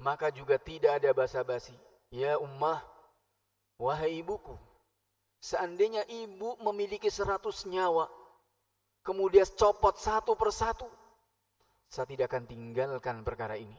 maka 0.00 0.28
juga 0.32 0.60
tidak 0.60 1.02
ada 1.02 1.10
basa-basi. 1.16 1.74
Ya 2.12 2.38
ummah, 2.38 2.84
wahai 3.80 4.20
ibuku, 4.22 4.54
seandainya 5.42 6.06
ibu 6.06 6.54
memiliki 6.62 7.10
seratus 7.10 7.66
nyawa, 7.66 8.06
kemudian 9.02 9.44
copot 9.58 9.96
satu 9.98 10.38
persatu, 10.38 10.86
saya 11.90 12.06
tidak 12.06 12.30
akan 12.30 12.44
tinggalkan 12.46 13.22
perkara 13.26 13.58
ini. 13.58 13.76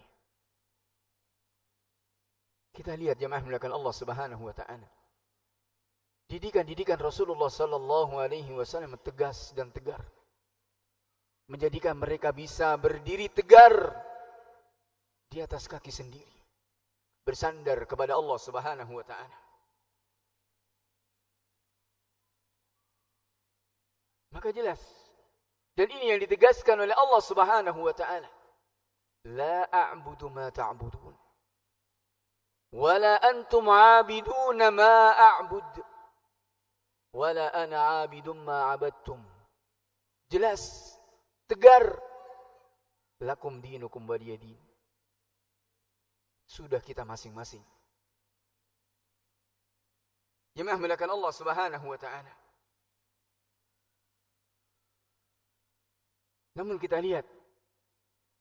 Kita 2.76 2.94
lihat 2.94 3.18
jemaah 3.18 3.42
melakukan 3.42 3.74
Allah 3.74 3.94
Subhanahu 3.96 4.44
wa 4.46 4.54
taala. 4.54 4.86
Didikan-didikan 6.28 7.00
Rasulullah 7.00 7.50
sallallahu 7.50 8.20
alaihi 8.20 8.52
wasallam 8.54 9.00
tegas 9.02 9.56
dan 9.56 9.72
tegar. 9.72 10.04
Menjadikan 11.48 11.96
mereka 11.96 12.36
bisa 12.36 12.76
berdiri 12.76 13.32
tegar 13.32 13.96
di 15.28 15.44
atas 15.44 15.68
kaki 15.68 15.92
sendiri 15.92 16.36
bersandar 17.28 17.84
kepada 17.84 18.16
Allah 18.16 18.40
Subhanahu 18.40 18.92
wa 18.96 19.04
taala. 19.04 19.38
Maka 24.32 24.52
jelas 24.56 24.80
dan 25.78 25.94
ini 25.94 26.10
yang 26.10 26.20
ditegaskan 26.26 26.82
oleh 26.82 26.98
Allah 26.98 27.22
Subhanahu 27.22 27.80
wa 27.86 27.94
taala. 27.94 28.26
La 29.30 29.70
a'budu 29.70 30.26
ma 30.34 30.50
ta'budun. 30.50 31.14
Wa 32.74 32.94
la 32.98 33.22
antum 33.22 33.70
'abidun 33.70 34.58
ma 34.74 35.14
a'bud. 35.14 35.74
Wa 37.14 37.30
la 37.30 37.54
ana 37.54 38.02
'abidun 38.02 38.42
ma 38.42 38.74
'abadtum. 38.74 39.22
Jelas, 40.34 40.98
tegar. 41.46 41.94
Lakum 43.22 43.62
dinukum 43.62 44.02
waliyadin 44.10 44.67
sudah 46.48 46.80
kita 46.80 47.04
masing-masing. 47.04 47.62
Jemaah 50.56 50.80
melakukan 50.82 51.12
Allah 51.12 51.32
Subhanahu 51.36 51.86
wa 51.86 52.00
taala. 52.02 52.34
Namun 56.58 56.82
kita 56.82 56.98
lihat 56.98 57.28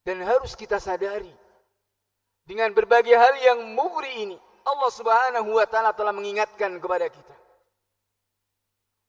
dan 0.01 0.25
harus 0.25 0.57
kita 0.57 0.81
sadari 0.81 1.35
dengan 2.49 2.73
berbagai 2.73 3.13
hal 3.13 3.35
yang 3.45 3.77
mugri 3.77 4.25
ini 4.25 4.39
Allah 4.65 4.91
Subhanahu 4.91 5.51
wa 5.53 5.67
taala 5.69 5.93
telah 5.93 6.17
mengingatkan 6.17 6.81
kepada 6.81 7.13
kita. 7.13 7.37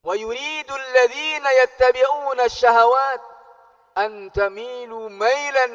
Wa 0.03 0.11
yuridu 0.19 0.73
alladhina 0.73 1.49
yattabi'una 1.63 2.43
asy-syahawat 2.43 3.21
an 3.95 4.27
tamilu 4.35 5.07
mailan. 5.07 5.71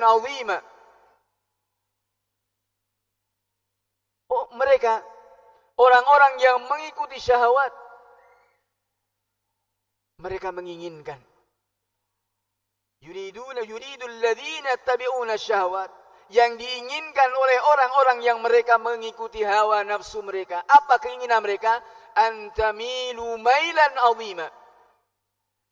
Oh, 4.32 4.44
mereka 4.56 5.04
orang-orang 5.76 6.40
yang 6.40 6.58
mengikuti 6.64 7.20
syahwat. 7.20 7.72
Mereka 10.22 10.54
menginginkan. 10.54 11.18
Yuriduna 13.02 13.66
yuridul 13.66 14.16
ladzina 14.22 14.78
tabi'una 14.86 15.34
syahwat. 15.36 15.90
Yang 16.32 16.64
diinginkan 16.64 17.28
oleh 17.28 17.58
orang-orang 17.60 18.18
yang 18.24 18.38
mereka 18.40 18.80
mengikuti 18.80 19.44
hawa 19.44 19.84
nafsu 19.84 20.24
mereka. 20.24 20.64
Apa 20.64 20.96
keinginan 20.96 21.44
mereka? 21.44 21.76
Antamilu 22.16 23.36
mailan 23.36 23.92
azima. 24.08 24.48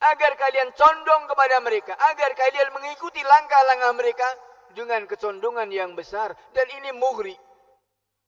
Agar 0.01 0.37
kalian 0.37 0.69
condong 0.77 1.25
kepada 1.33 1.65
mereka. 1.65 1.97
Agar 2.13 2.37
kalian 2.37 2.77
mengikuti 2.77 3.25
langkah-langkah 3.25 3.93
mereka 3.97 4.29
dengan 4.77 5.09
kecondongan 5.09 5.73
yang 5.73 5.97
besar. 5.97 6.37
Dan 6.53 6.67
ini 6.77 6.93
mughri 6.93 7.33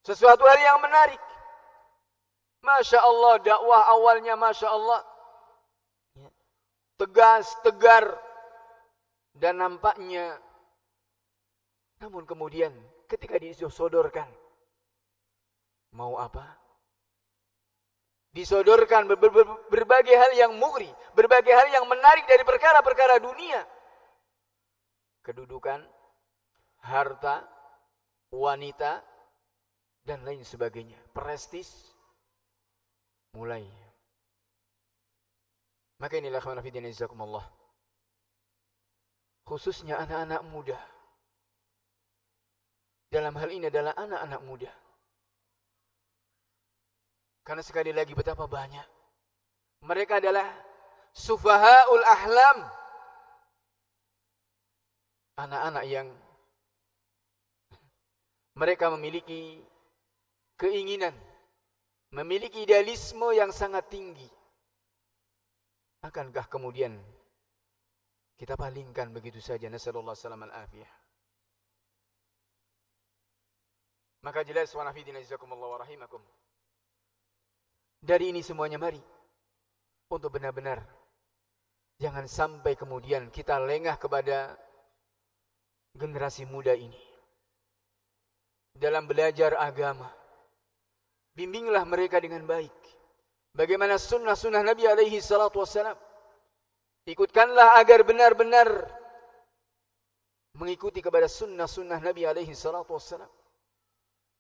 sesuatu 0.03 0.43
hal 0.47 0.59
yang 0.59 0.79
menarik. 0.83 1.19
Masya 2.63 2.99
Allah 3.03 3.35
dakwah 3.43 3.83
awalnya 3.91 4.35
Masya 4.39 4.69
Allah. 4.71 5.01
Ya. 6.15 6.31
Tegas, 6.99 7.51
tegar. 7.67 8.07
Dan 9.33 9.59
nampaknya. 9.59 10.39
Namun 12.03 12.27
kemudian 12.27 12.71
ketika 13.11 13.39
disodorkan. 13.39 14.29
Mau 15.95 16.19
apa? 16.19 16.63
Disodorkan 18.33 19.13
ber 19.13 19.21
ber 19.21 19.31
ber 19.31 19.47
berbagai 19.69 20.17
hal 20.17 20.33
yang 20.35 20.53
mugri. 20.57 20.89
Berbagai 21.13 21.53
hal 21.53 21.69
yang 21.69 21.85
menarik 21.85 22.25
dari 22.25 22.43
perkara-perkara 22.43 23.21
dunia. 23.21 23.61
Kedudukan, 25.23 25.85
harta, 26.83 27.45
wanita, 28.33 29.05
dan 30.03 30.23
lain 30.27 30.43
sebagainya. 30.43 30.99
Prestis 31.15 31.71
mulai. 33.35 33.65
Maka 36.03 36.19
inilah 36.19 36.43
khawana 36.43 36.63
fidin 36.63 36.91
izakumullah. 36.91 37.47
Khususnya 39.47 40.03
anak-anak 40.03 40.43
muda. 40.51 40.79
Dalam 43.13 43.37
hal 43.39 43.51
ini 43.55 43.69
adalah 43.69 43.95
anak-anak 43.95 44.41
muda. 44.43 44.73
Karena 47.43 47.63
sekali 47.63 47.91
lagi 47.91 48.15
betapa 48.15 48.47
banyak. 48.47 48.87
Mereka 49.83 50.23
adalah 50.23 50.47
sufahaul 51.11 52.07
ahlam. 52.07 52.59
Anak-anak 55.39 55.85
yang 55.91 56.09
mereka 58.55 58.93
memiliki 58.95 59.59
keinginan, 60.63 61.11
memiliki 62.15 62.63
idealisme 62.63 63.35
yang 63.35 63.51
sangat 63.51 63.91
tinggi. 63.91 64.31
Akankah 66.07 66.47
kemudian 66.47 66.95
kita 68.39 68.55
palingkan 68.55 69.11
begitu 69.11 69.43
saja 69.43 69.67
nasallallahu 69.67 70.15
salam 70.15 70.47
al-afiyah. 70.47 70.91
Maka 74.23 74.47
jelas 74.47 74.71
wa 74.79 74.87
nafidina 74.87 75.19
jazakumullah 75.19 75.67
wa 75.67 75.79
rahimakum. 75.83 76.23
Dari 78.03 78.31
ini 78.31 78.43
semuanya 78.43 78.79
mari 78.79 79.03
untuk 80.11 80.35
benar-benar 80.35 80.83
jangan 82.03 82.27
sampai 82.27 82.75
kemudian 82.75 83.31
kita 83.31 83.63
lengah 83.63 83.95
kepada 83.99 84.59
generasi 85.95 86.43
muda 86.47 86.75
ini 86.75 86.99
dalam 88.75 89.07
belajar 89.07 89.55
agama 89.55 90.22
Bimbinglah 91.33 91.89
mereka 91.89 92.21
dengan 92.21 92.45
baik. 92.45 92.73
Bagaimana 93.57 93.97
sunnah-sunnah 93.97 94.65
Nabi 94.65 94.85
alaihi 94.85 95.21
salatu 95.21 95.61
wassalam. 95.61 95.97
Ikutkanlah 97.09 97.81
agar 97.81 98.05
benar-benar 98.05 98.69
mengikuti 100.57 101.01
kepada 101.01 101.29
sunnah-sunnah 101.29 102.01
Nabi 102.01 102.29
alaihi 102.29 102.53
salatu 102.53 102.97
wassalam. 102.97 103.29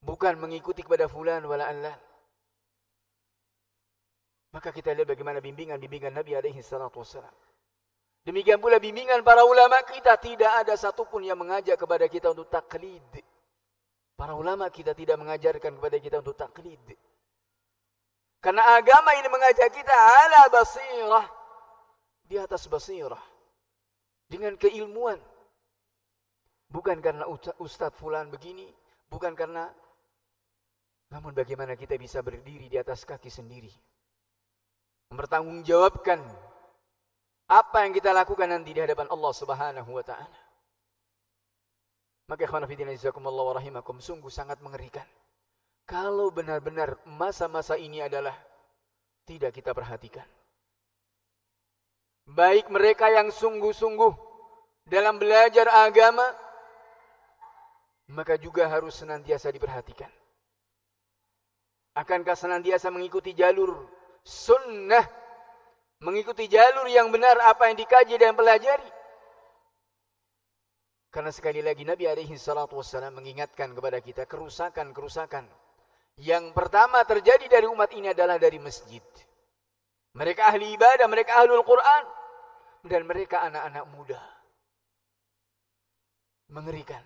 Bukan 0.05 0.36
mengikuti 0.36 0.84
kepada 0.84 1.09
fulan 1.09 1.45
wala 1.49 1.68
allan. 1.68 1.99
Maka 4.53 4.68
kita 4.68 4.93
lihat 4.93 5.09
bagaimana 5.09 5.40
bimbingan-bimbingan 5.40 6.12
Nabi 6.12 6.36
alaihi 6.36 6.61
salatu 6.61 7.01
wassalam. 7.01 7.32
Demikian 8.22 8.61
pula 8.61 8.78
bimbingan 8.78 9.24
para 9.26 9.43
ulama 9.43 9.80
kita 9.82 10.14
tidak 10.20 10.53
ada 10.62 10.76
satupun 10.78 11.26
yang 11.26 11.40
mengajak 11.40 11.74
kepada 11.74 12.07
kita 12.07 12.30
untuk 12.30 12.47
taklid. 12.53 13.03
Para 14.22 14.38
ulama 14.38 14.70
kita 14.70 14.94
tidak 14.94 15.18
mengajarkan 15.18 15.82
kepada 15.82 15.98
kita 15.98 16.22
untuk 16.22 16.38
taklid. 16.38 16.78
Karena 18.38 18.78
agama 18.78 19.18
ini 19.18 19.26
mengajak 19.26 19.66
kita 19.74 19.90
ala 19.90 20.46
basirah. 20.46 21.26
Di 22.30 22.38
atas 22.38 22.70
basirah. 22.70 23.18
Dengan 24.30 24.54
keilmuan. 24.54 25.18
Bukan 26.70 27.02
karena 27.02 27.26
ustadz 27.58 27.98
fulan 27.98 28.30
begini. 28.30 28.70
Bukan 29.10 29.34
karena. 29.34 29.66
Namun 31.10 31.34
bagaimana 31.34 31.74
kita 31.74 31.98
bisa 31.98 32.22
berdiri 32.22 32.70
di 32.70 32.78
atas 32.78 33.02
kaki 33.02 33.26
sendiri. 33.26 33.74
Mempertanggungjawabkan. 35.10 36.22
apa 37.50 37.84
yang 37.84 37.90
kita 37.90 38.14
lakukan 38.14 38.54
nanti 38.54 38.70
di 38.70 38.78
hadapan 38.78 39.10
Allah 39.10 39.32
Subhanahu 39.34 39.90
wa 39.98 40.04
taala. 40.06 40.51
Maka 42.33 42.49
ikhwan 42.49 42.64
fillah 42.64 42.97
wa 43.20 43.53
rahimakum 43.61 44.01
sungguh 44.01 44.33
sangat 44.33 44.57
mengerikan. 44.64 45.05
Kalau 45.85 46.33
benar-benar 46.33 46.97
masa-masa 47.05 47.76
ini 47.76 48.01
adalah 48.01 48.33
tidak 49.28 49.53
kita 49.53 49.76
perhatikan. 49.76 50.24
Baik 52.24 52.72
mereka 52.72 53.12
yang 53.12 53.28
sungguh-sungguh 53.28 54.16
dalam 54.89 55.20
belajar 55.20 55.68
agama, 55.85 56.24
maka 58.09 58.41
juga 58.41 58.64
harus 58.64 58.97
senantiasa 58.97 59.53
diperhatikan. 59.53 60.09
Akankah 61.93 62.33
senantiasa 62.33 62.89
mengikuti 62.89 63.37
jalur 63.37 63.76
sunnah, 64.24 65.05
mengikuti 66.01 66.49
jalur 66.49 66.89
yang 66.89 67.12
benar 67.12 67.37
apa 67.45 67.68
yang 67.68 67.76
dikaji 67.76 68.16
dan 68.16 68.33
pelajari? 68.33 69.01
Karena 71.12 71.28
sekali 71.28 71.60
lagi 71.60 71.84
Nabi 71.84 72.08
alaihi 72.08 72.40
salatu 72.40 72.80
wassalam 72.80 73.12
mengingatkan 73.12 73.76
kepada 73.76 74.00
kita 74.00 74.24
kerusakan-kerusakan. 74.24 75.44
Yang 76.16 76.56
pertama 76.56 77.04
terjadi 77.04 77.52
dari 77.52 77.68
umat 77.68 77.92
ini 77.92 78.16
adalah 78.16 78.40
dari 78.40 78.56
masjid. 78.56 79.04
Mereka 80.16 80.40
ahli 80.48 80.72
ibadah, 80.72 81.04
mereka 81.12 81.36
ahlul 81.44 81.60
Quran. 81.68 82.04
Dan 82.88 83.04
mereka 83.04 83.44
anak-anak 83.44 83.84
muda. 83.92 84.20
Mengerikan. 86.48 87.04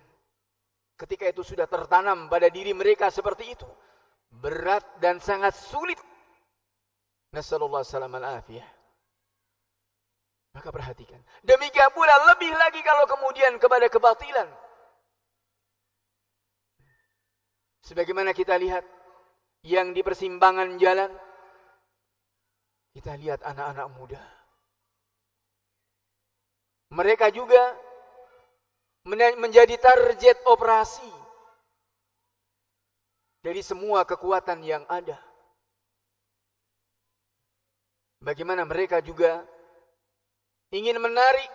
Ketika 0.95 1.27
itu 1.27 1.43
sudah 1.43 1.67
tertanam 1.67 2.31
pada 2.31 2.47
diri 2.47 2.71
mereka 2.71 3.11
seperti 3.11 3.59
itu. 3.59 3.67
Berat 4.31 5.03
dan 5.03 5.19
sangat 5.19 5.51
sulit. 5.51 5.99
Nasallallahu 7.35 7.83
salam 7.83 8.15
al-afiyah. 8.15 8.76
Maka 10.57 10.73
perhatikan. 10.73 11.21
Demikian 11.45 11.93
pula 11.93 12.33
lebih 12.33 12.49
lagi 12.49 12.81
kalau 12.81 13.05
kemudian 13.05 13.61
kepada 13.61 13.85
kebatilan. 13.93 14.49
Sebagaimana 17.85 18.33
kita 18.33 18.57
lihat 18.57 18.81
yang 19.61 19.93
di 19.93 20.01
persimpangan 20.01 20.81
jalan 20.81 21.13
kita 22.97 23.13
lihat 23.21 23.45
anak-anak 23.45 23.87
muda. 23.93 24.23
Mereka 26.89 27.29
juga 27.29 27.77
menjadi 29.37 29.77
target 29.77 30.41
operasi 30.49 31.13
dari 33.45 33.61
semua 33.61 34.09
kekuatan 34.09 34.65
yang 34.65 34.81
ada. 34.89 35.21
Bagaimana 38.17 38.65
mereka 38.65 38.97
juga 39.05 39.45
ingin 40.71 40.99
menarik 40.99 41.51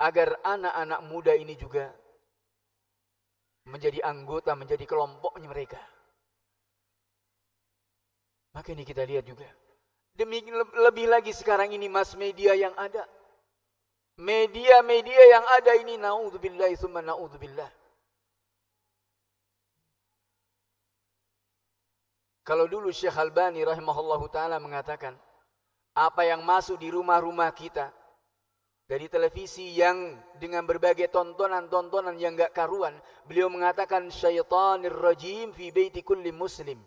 agar 0.00 0.36
anak-anak 0.44 1.00
muda 1.04 1.32
ini 1.36 1.56
juga 1.56 1.92
menjadi 3.68 4.00
anggota, 4.02 4.56
menjadi 4.56 4.84
kelompoknya 4.88 5.48
mereka. 5.48 5.80
Maka 8.56 8.72
ini 8.74 8.82
kita 8.82 9.06
lihat 9.06 9.28
juga. 9.28 9.46
Demi 10.16 10.42
lebih 10.74 11.06
lagi 11.06 11.30
sekarang 11.30 11.70
ini 11.70 11.86
mas 11.86 12.16
media 12.18 12.56
yang 12.56 12.74
ada. 12.74 13.06
Media-media 14.20 15.22
yang 15.32 15.44
ada 15.56 15.72
ini 15.80 15.96
naudzubillah 15.96 16.68
summa 16.76 17.00
naudzubillah. 17.00 17.70
Kalau 22.44 22.66
dulu 22.66 22.90
Syekh 22.90 23.14
Albani 23.14 23.62
rahimahullahu 23.62 24.26
taala 24.28 24.58
mengatakan 24.58 25.14
apa 25.94 26.26
yang 26.26 26.42
masuk 26.42 26.76
di 26.82 26.90
rumah-rumah 26.90 27.48
kita 27.54 27.94
dari 28.90 29.06
televisi 29.06 29.70
yang 29.70 30.18
dengan 30.34 30.66
berbagai 30.66 31.14
tontonan-tontonan 31.14 32.18
yang 32.18 32.34
enggak 32.34 32.50
karuan, 32.50 32.98
beliau 33.22 33.46
mengatakan 33.46 34.10
syaitanir 34.10 34.90
rajim 34.90 35.54
fi 35.54 35.70
baiti 35.70 36.02
kulli 36.02 36.34
muslim. 36.34 36.82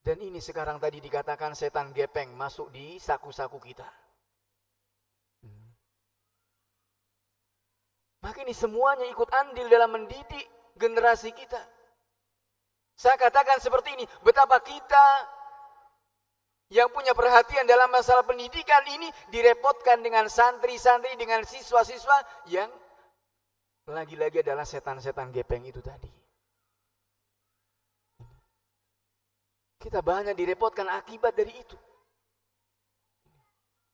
Dan 0.00 0.24
ini 0.24 0.40
sekarang 0.40 0.80
tadi 0.80 1.04
dikatakan 1.04 1.52
setan 1.52 1.92
gepeng 1.92 2.32
masuk 2.32 2.72
di 2.72 2.96
saku-saku 2.96 3.60
kita. 3.60 3.84
Maka 8.24 8.40
ini 8.40 8.56
semuanya 8.56 9.04
ikut 9.04 9.28
andil 9.36 9.68
dalam 9.68 9.92
mendidik 9.92 10.48
generasi 10.80 11.28
kita. 11.36 11.60
Saya 12.96 13.20
katakan 13.20 13.60
seperti 13.60 14.00
ini, 14.00 14.08
betapa 14.24 14.56
kita 14.64 15.35
yang 16.66 16.90
punya 16.90 17.14
perhatian 17.14 17.62
dalam 17.62 17.86
masalah 17.94 18.26
pendidikan 18.26 18.82
ini 18.90 19.06
direpotkan 19.30 20.02
dengan 20.02 20.26
santri-santri, 20.26 21.14
dengan 21.14 21.46
siswa-siswa 21.46 22.46
yang 22.50 22.66
lagi-lagi 23.86 24.42
adalah 24.42 24.66
setan-setan 24.66 25.30
gepeng 25.30 25.62
itu 25.62 25.78
tadi. 25.78 26.10
Kita 29.78 30.02
banyak 30.02 30.34
direpotkan 30.34 30.90
akibat 30.90 31.38
dari 31.38 31.54
itu. 31.54 31.78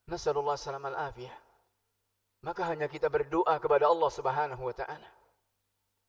Nasallallahu 0.09 0.57
salam 0.57 0.89
al-afiyah. 0.89 1.37
Maka 2.43 2.73
hanya 2.73 2.89
kita 2.89 3.13
berdoa 3.13 3.55
kepada 3.61 3.87
Allah 3.87 4.09
subhanahu 4.09 4.63
wa 4.65 4.75
ta'ala. 4.75 5.11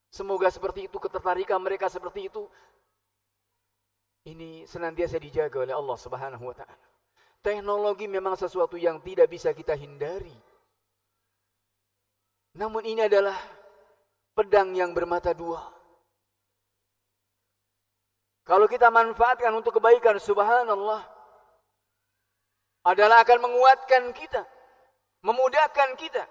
Semoga 0.08 0.48
seperti 0.48 0.88
itu, 0.88 0.96
ketertarikan 0.96 1.60
mereka 1.60 1.92
seperti 1.92 2.32
itu. 2.32 2.48
Ini 4.24 4.64
senantiasa 4.64 5.20
dijaga 5.20 5.68
oleh 5.68 5.74
Allah 5.76 5.98
subhanahu 6.00 6.44
wa 6.48 6.56
ta'ala. 6.56 6.86
Teknologi 7.44 8.08
memang 8.08 8.40
sesuatu 8.40 8.80
yang 8.80 9.04
tidak 9.04 9.28
bisa 9.28 9.52
kita 9.52 9.76
hindari. 9.76 10.32
Namun 12.56 12.88
ini 12.88 13.04
adalah 13.04 13.36
pedang 14.32 14.72
yang 14.72 14.96
bermata 14.96 15.36
dua. 15.36 15.60
Kalau 18.44 18.64
kita 18.64 18.88
manfaatkan 18.88 19.52
untuk 19.52 19.76
kebaikan 19.76 20.16
subhanallah 20.20 21.04
adalah 22.84 23.24
akan 23.24 23.38
menguatkan 23.40 24.12
kita, 24.12 24.44
memudahkan 25.24 25.96
kita 25.96 26.24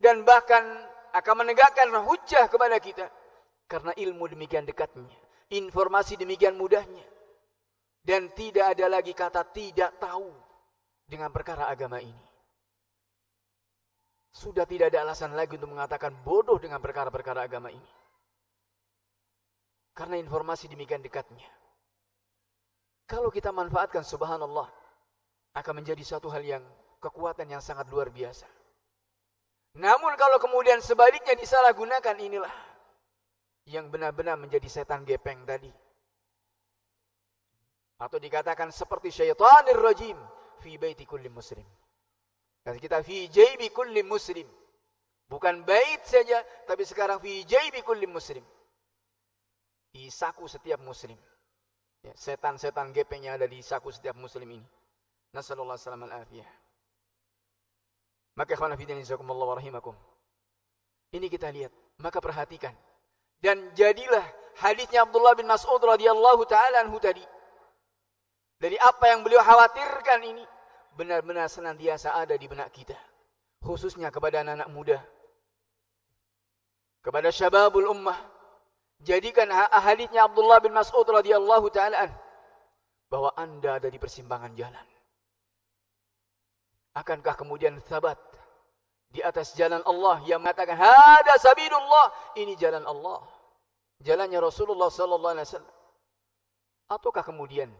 dan 0.00 0.24
bahkan 0.24 0.64
akan 1.12 1.34
menegakkan 1.44 1.88
hujah 2.04 2.48
kepada 2.48 2.76
kita 2.80 3.06
karena 3.68 3.92
ilmu 3.96 4.24
demikian 4.32 4.64
dekatnya, 4.64 5.12
informasi 5.48 6.20
demikian 6.20 6.56
mudahnya 6.56 7.04
dan 8.04 8.32
tidak 8.32 8.76
ada 8.76 8.86
lagi 8.88 9.12
kata 9.12 9.44
tidak 9.52 9.96
tahu 10.00 10.28
dengan 11.08 11.32
perkara 11.32 11.68
agama 11.68 12.00
ini. 12.00 12.26
Sudah 14.28 14.68
tidak 14.68 14.92
ada 14.92 15.08
alasan 15.08 15.32
lagi 15.34 15.56
untuk 15.56 15.72
mengatakan 15.72 16.12
bodoh 16.24 16.60
dengan 16.60 16.78
perkara-perkara 16.78 17.48
agama 17.48 17.72
ini. 17.72 17.90
Karena 19.96 20.14
informasi 20.20 20.70
demikian 20.70 21.02
dekatnya. 21.02 21.48
Kalau 23.08 23.32
kita 23.32 23.50
manfaatkan 23.50 24.04
subhanallah, 24.04 24.68
akan 25.56 25.74
menjadi 25.80 26.04
satu 26.04 26.28
hal 26.30 26.44
yang 26.44 26.62
kekuatan 27.02 27.50
yang 27.50 27.64
sangat 27.64 27.88
luar 27.90 28.12
biasa. 28.12 28.46
Namun 29.74 30.14
kalau 30.14 30.38
kemudian 30.38 30.78
sebaliknya 30.84 31.34
disalahgunakan 31.34 32.14
inilah 32.20 32.67
yang 33.68 33.92
benar-benar 33.92 34.40
menjadi 34.40 34.66
setan 34.66 35.04
gepeng 35.04 35.44
tadi. 35.44 35.68
Atau 38.00 38.16
dikatakan 38.16 38.72
seperti 38.72 39.12
syaitanir 39.12 39.76
rajim 39.76 40.16
fi 40.64 40.80
baiti 40.80 41.04
kulli 41.04 41.28
muslim. 41.28 41.66
Kata 42.64 42.78
kita 42.80 42.98
fi 43.04 43.28
jaybi 43.28 43.68
kulli 43.68 44.00
muslim. 44.02 44.46
Bukan 45.28 45.60
bait 45.68 46.00
saja, 46.08 46.40
tapi 46.64 46.88
sekarang 46.88 47.20
fi 47.20 47.44
jaybi 47.44 47.84
kulli 47.84 48.08
muslim 48.08 48.40
di 49.92 50.08
saku 50.08 50.48
setiap 50.48 50.80
muslim. 50.80 51.16
Ya, 52.00 52.14
setan-setan 52.14 52.94
gepeng 52.94 53.26
yang 53.26 53.36
ada 53.36 53.50
di 53.50 53.58
saku 53.60 53.90
setiap 53.90 54.14
muslim 54.16 54.46
ini. 54.46 54.66
Nasallallahu 55.34 55.76
salam 55.76 56.06
al-afiyah. 56.08 56.48
Maka 58.38 58.54
ikhwan 58.54 58.78
fillah 58.78 59.48
rahimakum. 59.58 59.98
Ini 61.10 61.26
kita 61.26 61.50
lihat, 61.50 61.74
maka 61.98 62.22
perhatikan. 62.22 62.70
Dan 63.38 63.70
jadilah 63.74 64.24
hadisnya 64.58 65.06
Abdullah 65.06 65.38
bin 65.38 65.46
Mas'ud 65.46 65.78
radhiyallahu 65.78 66.42
taala 66.50 66.82
anhu 66.82 66.98
tadi. 66.98 67.22
Dari 68.58 68.74
apa 68.74 69.14
yang 69.14 69.22
beliau 69.22 69.38
khawatirkan 69.38 70.20
ini 70.26 70.42
benar-benar 70.98 71.46
senantiasa 71.46 72.18
ada 72.18 72.34
di 72.34 72.50
benak 72.50 72.74
kita. 72.74 72.98
Khususnya 73.62 74.10
kepada 74.10 74.42
anak-anak 74.42 74.70
muda. 74.74 74.98
Kepada 76.98 77.30
syababul 77.30 77.86
ummah 77.86 78.18
Jadikan 78.98 79.46
hadisnya 79.70 80.26
Abdullah 80.26 80.58
bin 80.58 80.74
Mas'ud 80.74 81.06
radhiyallahu 81.06 81.70
taala 81.70 82.10
bahwa 83.06 83.30
Anda 83.38 83.78
ada 83.78 83.86
di 83.86 83.98
persimpangan 83.98 84.58
jalan. 84.58 84.86
Akankah 86.98 87.38
kemudian 87.38 87.78
sabat 87.86 88.18
di 89.08 89.24
atas 89.24 89.56
jalan 89.56 89.80
Allah 89.88 90.20
yang 90.28 90.44
mengatakan 90.44 90.76
hada 90.76 91.34
sabilullah, 91.40 92.36
ini 92.36 92.52
jalan 92.60 92.84
Allah. 92.84 93.24
Jalannya 94.04 94.38
Rasulullah 94.38 94.92
sallallahu 94.92 95.34
alaihi 95.34 95.48
wasallam. 95.48 95.76
Ataukah 96.88 97.24
kemudian 97.24 97.72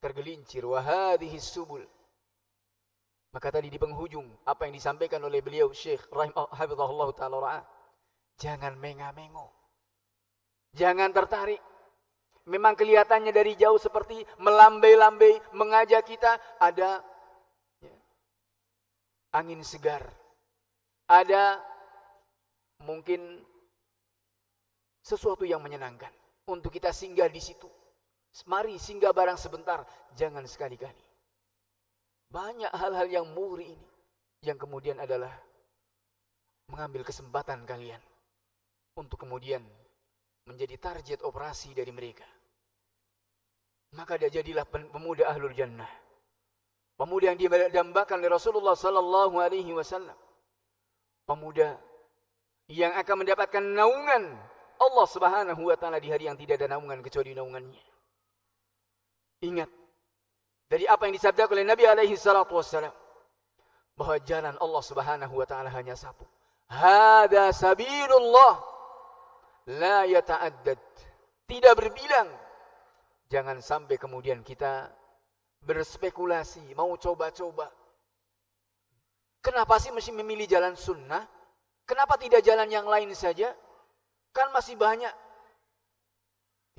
tergelincir? 0.00 0.64
Wahadhihi 0.64 1.36
subul. 1.42 1.84
Maka 3.34 3.50
tadi 3.50 3.66
di 3.66 3.78
penghujung 3.82 4.30
apa 4.46 4.70
yang 4.70 4.74
disampaikan 4.78 5.18
oleh 5.26 5.42
beliau 5.42 5.74
Syekh 5.74 6.06
Rahim 6.14 6.30
Hafizahullah 6.32 7.10
taala 7.18 7.36
ra'ah 7.42 7.64
jangan 8.38 8.78
menga-mengo. 8.78 9.50
Jangan 10.74 11.10
tertarik. 11.10 11.58
Memang 12.44 12.76
kelihatannya 12.76 13.32
dari 13.32 13.56
jauh 13.56 13.80
seperti 13.80 14.20
melambai-lambai 14.38 15.40
mengajak 15.56 16.04
kita 16.04 16.36
ada 16.60 17.00
angin 19.34 19.60
segar 19.66 20.06
ada 21.10 21.58
mungkin 22.86 23.42
sesuatu 25.04 25.44
yang 25.44 25.60
menyenangkan 25.60 26.10
untuk 26.48 26.72
kita 26.72 26.94
singgah 26.94 27.28
di 27.28 27.42
situ. 27.42 27.68
Mari 28.50 28.80
singgah 28.80 29.14
barang 29.14 29.38
sebentar, 29.38 29.86
jangan 30.18 30.42
sekali-kali. 30.48 31.04
Banyak 32.32 32.72
hal-hal 32.74 33.06
yang 33.06 33.26
muri 33.30 33.70
ini 33.70 33.88
yang 34.42 34.58
kemudian 34.58 34.98
adalah 34.98 35.30
mengambil 36.66 37.06
kesempatan 37.06 37.62
kalian 37.62 38.00
untuk 38.98 39.22
kemudian 39.22 39.62
menjadi 40.44 40.76
target 40.76 41.22
operasi 41.22 41.72
dari 41.72 41.94
mereka. 41.94 42.26
Maka 43.94 44.18
dia 44.18 44.28
jadilah 44.28 44.66
pemuda 44.66 45.30
ahlul 45.30 45.54
jannah. 45.54 45.88
Pemuda 46.94 47.34
yang 47.34 47.38
didambakan 47.38 48.22
oleh 48.22 48.30
Rasulullah 48.30 48.78
sallallahu 48.78 49.42
alaihi 49.42 49.74
wasallam. 49.74 50.14
Pemuda 51.26 51.74
yang 52.70 52.94
akan 52.94 53.26
mendapatkan 53.26 53.64
naungan 53.64 54.24
Allah 54.78 55.06
Subhanahu 55.10 55.62
wa 55.66 55.76
taala 55.76 55.98
di 55.98 56.08
hari 56.08 56.30
yang 56.30 56.38
tidak 56.38 56.62
ada 56.62 56.78
naungan 56.78 57.02
kecuali 57.02 57.34
naungannya. 57.34 57.82
Ingat 59.42 59.70
dari 60.70 60.86
apa 60.86 61.06
yang 61.10 61.14
disabdakan 61.18 61.54
oleh 61.58 61.66
Nabi 61.66 61.84
alaihi 61.84 62.14
salatu 62.14 62.56
wassalam 62.56 62.94
bahwa 63.98 64.16
jalan 64.22 64.54
Allah 64.58 64.82
Subhanahu 64.82 65.34
wa 65.34 65.46
taala 65.46 65.70
hanya 65.74 65.98
satu. 65.98 66.22
Hada 66.70 67.50
sabilullah 67.50 68.54
la 69.74 70.06
yata'addad. 70.06 70.80
Tidak 71.44 71.74
berbilang. 71.76 72.30
Jangan 73.28 73.60
sampai 73.60 73.98
kemudian 74.00 74.40
kita 74.46 74.88
berspekulasi, 75.64 76.76
mau 76.76 76.92
coba-coba. 77.00 77.72
Kenapa 79.44 79.76
sih 79.76 79.92
mesti 79.92 80.12
memilih 80.12 80.48
jalan 80.48 80.72
sunnah? 80.72 81.24
Kenapa 81.84 82.16
tidak 82.16 82.40
jalan 82.40 82.68
yang 82.68 82.88
lain 82.88 83.12
saja? 83.12 83.52
Kan 84.32 84.48
masih 84.56 84.76
banyak. 84.76 85.12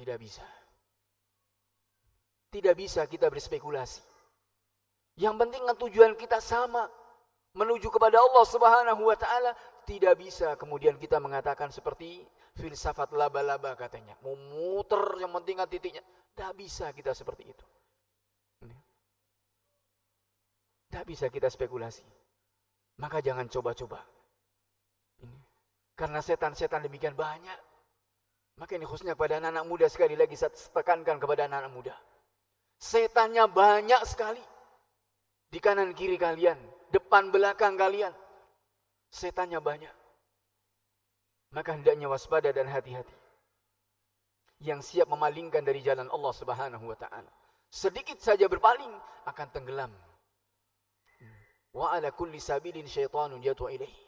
Tidak 0.01 0.17
bisa. 0.17 0.45
Tidak 2.49 2.73
bisa 2.73 3.05
kita 3.05 3.29
berspekulasi. 3.29 4.01
Yang 5.21 5.35
penting 5.45 5.61
kan 5.61 5.77
tujuan 5.77 6.13
kita 6.17 6.41
sama. 6.41 6.89
Menuju 7.55 7.87
kepada 7.87 8.19
Allah 8.19 8.45
subhanahu 8.49 9.07
wa 9.07 9.15
ta'ala. 9.15 9.53
Tidak 9.85 10.17
bisa 10.17 10.57
kemudian 10.57 10.97
kita 10.97 11.21
mengatakan 11.21 11.69
seperti 11.69 12.25
filsafat 12.57 13.13
laba-laba 13.13 13.77
katanya. 13.77 14.17
Memuter 14.25 15.21
yang 15.21 15.31
penting 15.37 15.61
kan 15.61 15.69
titiknya. 15.69 16.03
Tidak 16.33 16.51
bisa 16.57 16.89
kita 16.91 17.13
seperti 17.13 17.45
itu. 17.53 17.65
Tidak 20.95 21.11
bisa 21.11 21.27
kita 21.27 21.51
spekulasi. 21.51 22.07
Maka 23.03 23.19
jangan 23.19 23.51
coba-coba. 23.51 23.99
Karena 25.91 26.23
setan-setan 26.23 26.87
demikian 26.87 27.19
banyak. 27.19 27.59
Maka 28.55 28.79
ini 28.79 28.87
khususnya 28.87 29.11
kepada 29.19 29.43
anak-anak 29.43 29.67
muda 29.67 29.91
sekali 29.91 30.15
lagi 30.15 30.39
saya 30.39 30.55
tekankan 30.55 31.19
kepada 31.19 31.51
anak-anak 31.51 31.71
muda. 31.75 31.95
Setannya 32.79 33.43
banyak 33.43 34.07
sekali. 34.07 34.39
Di 35.51 35.59
kanan 35.59 35.91
kiri 35.91 36.15
kalian, 36.15 36.55
depan 36.95 37.27
belakang 37.27 37.75
kalian. 37.75 38.15
Setannya 39.11 39.59
banyak. 39.59 39.91
Maka 41.51 41.75
hendaknya 41.75 42.07
waspada 42.07 42.55
dan 42.55 42.71
hati-hati. 42.71 43.19
Yang 44.63 44.95
siap 44.95 45.11
memalingkan 45.11 45.59
dari 45.59 45.83
jalan 45.83 46.07
Allah 46.07 46.31
Subhanahu 46.31 46.87
wa 46.87 46.95
taala. 46.95 47.35
Sedikit 47.67 48.15
saja 48.23 48.47
berpaling 48.47 48.95
akan 49.27 49.47
tenggelam. 49.51 49.91
Wa 51.75 51.91
ala 51.91 52.15
kulli 52.15 52.39
sabilin 52.39 52.87
syaitanun 52.87 53.43
yatu 53.43 53.67
ilaihi. 53.67 54.07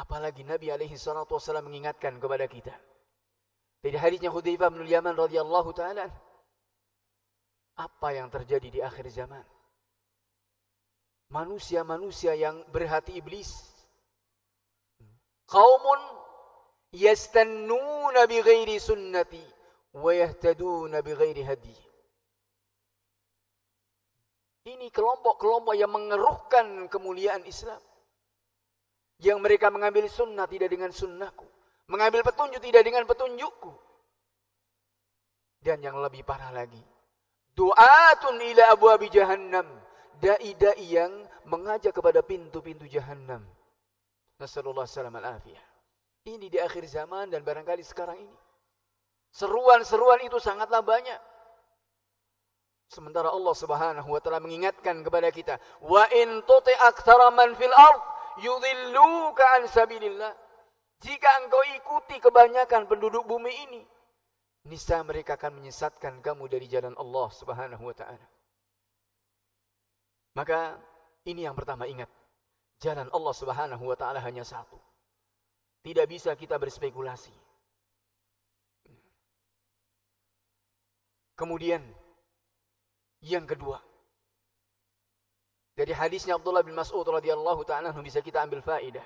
Apalagi 0.00 0.44
Nabi 0.44 0.72
alaihi 0.72 0.96
salatu 0.96 1.36
wasallam 1.36 1.68
mengingatkan 1.68 2.16
kepada 2.16 2.48
kita. 2.48 2.72
Dari 3.84 3.96
hadisnya 4.00 4.32
Hudzaifah 4.32 4.72
bin 4.72 4.88
Yaman 4.88 5.12
radhiyallahu 5.12 5.76
taala 5.76 6.08
apa 7.76 8.08
yang 8.16 8.32
terjadi 8.32 8.68
di 8.72 8.80
akhir 8.80 9.12
zaman? 9.12 9.44
Manusia-manusia 11.28 12.32
yang 12.32 12.64
berhati 12.72 13.20
iblis. 13.20 13.52
Qaumun 15.44 16.00
yastannuna 16.96 18.24
bi 18.24 18.40
ghairi 18.40 18.80
sunnati 18.80 19.44
wa 19.92 20.16
yahtaduna 20.16 21.04
bi 21.04 21.12
ghairi 21.12 21.44
hadi. 21.44 21.85
Ini 24.66 24.90
kelompok-kelompok 24.90 25.78
yang 25.78 25.94
mengeruhkan 25.94 26.90
kemuliaan 26.90 27.46
Islam. 27.46 27.78
Yang 29.22 29.38
mereka 29.38 29.70
mengambil 29.70 30.10
sunnah 30.10 30.50
tidak 30.50 30.74
dengan 30.74 30.90
sunnahku. 30.90 31.46
Mengambil 31.86 32.26
petunjuk 32.26 32.58
tidak 32.58 32.82
dengan 32.82 33.06
petunjukku. 33.06 33.70
Dan 35.62 35.86
yang 35.86 36.02
lebih 36.02 36.26
parah 36.26 36.50
lagi. 36.50 36.82
Du'atun 37.54 38.42
ila 38.42 38.74
abu 38.74 38.90
abi 38.90 39.06
jahannam. 39.06 39.70
Da'i-da'i 40.18 40.98
yang 40.98 41.14
mengajak 41.46 41.94
kepada 41.94 42.26
pintu-pintu 42.26 42.90
jahannam. 42.90 43.46
Nasallallahu 44.42 44.90
salam 44.90 45.14
al-afiyah. 45.14 45.62
Ini 46.26 46.50
di 46.50 46.58
akhir 46.58 46.90
zaman 46.90 47.30
dan 47.30 47.46
barangkali 47.46 47.86
sekarang 47.86 48.18
ini. 48.18 48.36
Seruan-seruan 49.30 50.26
itu 50.26 50.42
sangatlah 50.42 50.82
banyak. 50.82 51.35
Sementara 52.86 53.34
Allah 53.34 53.54
Subhanahu 53.54 54.08
wa 54.08 54.20
taala 54.22 54.38
mengingatkan 54.38 55.02
kepada 55.02 55.28
kita, 55.34 55.58
"Wa 55.82 56.06
in 56.14 56.42
tuti 56.46 56.70
aktsara 56.86 57.34
man 57.34 57.54
fil 57.58 57.74
ardh 57.74 58.16
yudhilluka 58.40 59.44
an 59.60 59.62
sabilillah. 59.68 60.32
Jika 61.00 61.28
engkau 61.44 61.60
ikuti 61.76 62.16
kebanyakan 62.22 62.88
penduduk 62.88 63.28
bumi 63.28 63.52
ini, 63.68 63.82
niscaya 64.64 65.04
mereka 65.04 65.36
akan 65.36 65.60
menyesatkan 65.60 66.24
kamu 66.24 66.48
dari 66.48 66.66
jalan 66.72 66.96
Allah 66.96 67.28
Subhanahu 67.36 67.84
wa 67.84 67.94
taala. 67.96 68.26
Maka 70.36 70.80
ini 71.28 71.44
yang 71.44 71.56
pertama 71.56 71.84
ingat, 71.84 72.08
jalan 72.80 73.08
Allah 73.12 73.34
Subhanahu 73.36 73.84
wa 73.84 73.96
taala 73.96 74.24
hanya 74.24 74.44
satu. 74.44 74.80
Tidak 75.84 76.06
bisa 76.08 76.32
kita 76.34 76.56
berspekulasi. 76.56 77.32
Kemudian 81.36 81.84
yang 83.24 83.48
kedua, 83.48 83.80
dari 85.76 85.92
hadisnya 85.92 86.40
Abdullah 86.40 86.64
bin 86.64 86.72
Mas'ud 86.72 87.04
radhiyallahu 87.04 87.60
taala 87.68 87.92
bisa 88.00 88.24
kita 88.24 88.40
ambil 88.40 88.64
faidah 88.64 89.04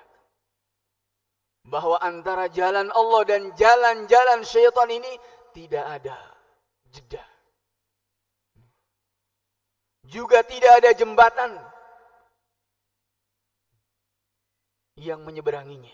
bahwa 1.66 1.98
antara 2.00 2.48
jalan 2.48 2.88
Allah 2.94 3.22
dan 3.26 3.42
jalan-jalan 3.58 4.40
syaitan 4.46 4.88
ini 4.88 5.12
tidak 5.52 5.84
ada 5.84 6.16
jeda. 6.94 7.24
Juga 10.06 10.42
tidak 10.42 10.82
ada 10.82 10.90
jembatan 10.96 11.54
yang 14.98 15.22
menyeberanginya. 15.22 15.92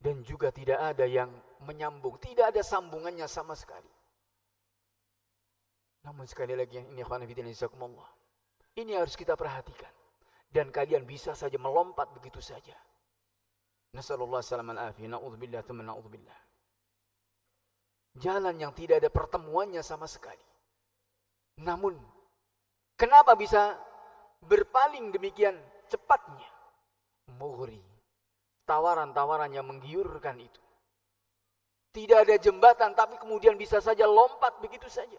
Dan 0.00 0.24
juga 0.24 0.48
tidak 0.48 0.80
ada 0.80 1.04
yang 1.04 1.28
menyambung, 1.68 2.16
tidak 2.24 2.56
ada 2.56 2.64
sambungannya 2.64 3.28
sama 3.28 3.52
sekali. 3.52 3.99
Namun 6.04 6.24
sekali 6.24 6.56
lagi 6.56 6.80
yang 6.80 6.88
ini 6.96 7.04
Allah. 7.04 8.10
Ini 8.76 8.92
harus 8.96 9.14
kita 9.18 9.36
perhatikan. 9.36 9.92
Dan 10.50 10.72
kalian 10.74 11.06
bisa 11.06 11.36
saja 11.36 11.60
melompat 11.60 12.10
begitu 12.16 12.42
saja. 12.42 12.74
Nasallallahu 13.94 14.42
salaman 14.42 14.78
afi. 14.80 15.06
Na'udzubillah 15.06 15.62
teman 15.62 15.86
na'udzubillah. 15.86 16.38
Jalan 18.18 18.58
yang 18.58 18.74
tidak 18.74 19.04
ada 19.04 19.10
pertemuannya 19.12 19.84
sama 19.86 20.10
sekali. 20.10 20.42
Namun, 21.62 21.94
kenapa 22.98 23.36
bisa 23.38 23.78
berpaling 24.42 25.14
demikian 25.14 25.54
cepatnya? 25.86 26.48
Mughri. 27.38 27.78
Tawaran-tawaran 28.66 29.54
yang 29.54 29.66
menggiurkan 29.66 30.40
itu. 30.42 30.62
Tidak 31.90 32.22
ada 32.22 32.38
jembatan, 32.38 32.94
tapi 32.94 33.18
kemudian 33.18 33.58
bisa 33.58 33.82
saja 33.82 34.06
lompat 34.06 34.62
begitu 34.62 34.86
saja. 34.86 35.18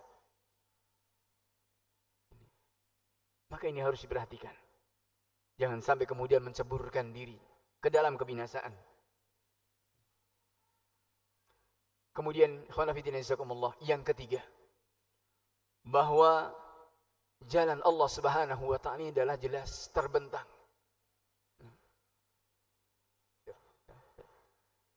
Maka 3.51 3.67
ini 3.67 3.83
harus 3.83 3.99
diperhatikan. 3.99 4.55
Jangan 5.59 5.83
sampai 5.83 6.07
kemudian 6.07 6.39
menceburkan 6.39 7.11
diri 7.11 7.35
ke 7.83 7.91
dalam 7.91 8.15
kebinasaan. 8.15 8.71
Kemudian 12.11 12.63
yang 13.83 14.01
ketiga 14.07 14.39
bahwa 15.83 16.51
jalan 17.47 17.79
Allah 17.83 18.09
Subhanahu 18.11 18.63
wa 18.71 18.79
taala 18.79 19.11
adalah 19.11 19.35
jelas 19.39 19.91
terbentang. 19.95 20.47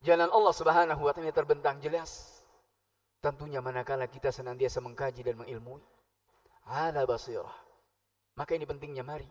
Jalan 0.05 0.29
Allah 0.29 0.55
Subhanahu 0.55 1.03
wa 1.03 1.13
taala 1.15 1.33
terbentang 1.33 1.81
jelas. 1.81 2.43
Tentunya 3.25 3.65
manakala 3.65 4.05
kita 4.05 4.29
senantiasa 4.29 4.85
mengkaji 4.85 5.25
dan 5.25 5.41
mengilmui 5.41 5.81
ala 6.69 7.09
basirah. 7.09 7.64
Maka 8.35 8.59
ini 8.59 8.67
pentingnya 8.67 9.07
mari 9.07 9.27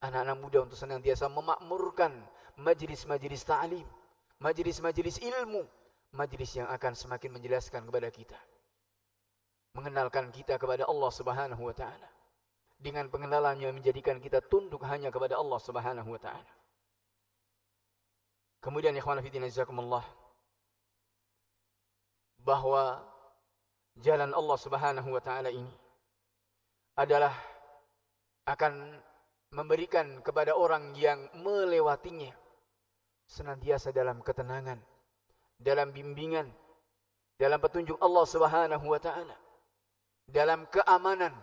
anak-anak 0.00 0.36
muda 0.40 0.58
untuk 0.64 0.78
senantiasa 0.80 1.28
memakmurkan 1.28 2.12
majlis-majlis 2.56 3.44
ta'lim, 3.44 3.84
majlis-majlis 4.40 5.20
ilmu, 5.20 5.64
majlis 6.16 6.56
yang 6.56 6.68
akan 6.72 6.96
semakin 6.96 7.36
menjelaskan 7.36 7.84
kepada 7.84 8.08
kita. 8.08 8.40
Mengenalkan 9.76 10.32
kita 10.34 10.58
kepada 10.58 10.88
Allah 10.88 11.10
Subhanahu 11.12 11.62
wa 11.62 11.74
taala. 11.76 12.08
Dengan 12.80 13.12
pengenalan 13.12 13.60
yang 13.60 13.76
menjadikan 13.76 14.16
kita 14.16 14.40
tunduk 14.40 14.80
hanya 14.88 15.12
kepada 15.12 15.36
Allah 15.36 15.60
Subhanahu 15.60 16.08
wa 16.08 16.20
taala. 16.20 16.52
Kemudian 18.64 18.96
ikhwan 18.96 19.20
fillah 19.20 19.48
jazakumullah 19.48 20.04
bahwa 22.40 23.04
jalan 24.00 24.32
Allah 24.32 24.58
Subhanahu 24.60 25.08
wa 25.12 25.20
taala 25.20 25.52
ini 25.52 25.72
adalah 26.96 27.32
akan 28.46 28.96
memberikan 29.50 30.22
kepada 30.22 30.54
orang 30.54 30.94
yang 30.94 31.26
melewatinya 31.40 32.30
senantiasa 33.26 33.90
dalam 33.90 34.22
ketenangan, 34.22 34.78
dalam 35.58 35.90
bimbingan, 35.90 36.46
dalam 37.38 37.58
petunjuk 37.58 37.98
Allah 37.98 38.24
Subhanahu 38.26 38.86
wa 38.86 39.00
taala, 39.02 39.36
dalam 40.26 40.66
keamanan, 40.70 41.34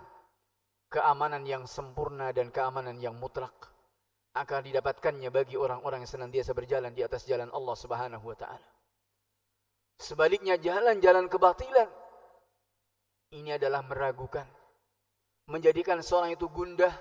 keamanan 0.88 1.44
yang 1.44 1.64
sempurna 1.68 2.32
dan 2.32 2.52
keamanan 2.52 2.96
yang 3.00 3.16
mutlak 3.16 3.56
akan 4.38 4.62
didapatkannya 4.64 5.34
bagi 5.34 5.58
orang-orang 5.58 6.06
yang 6.06 6.12
senantiasa 6.12 6.54
berjalan 6.54 6.94
di 6.94 7.02
atas 7.02 7.26
jalan 7.26 7.50
Allah 7.52 7.76
Subhanahu 7.76 8.24
wa 8.24 8.38
taala. 8.38 8.70
Sebaliknya 9.98 10.62
jalan-jalan 10.62 11.26
kebatilan 11.26 11.90
ini 13.34 13.58
adalah 13.58 13.82
meragukan, 13.82 14.46
menjadikan 15.48 16.04
seorang 16.04 16.36
itu 16.36 16.48
gundah, 16.52 16.92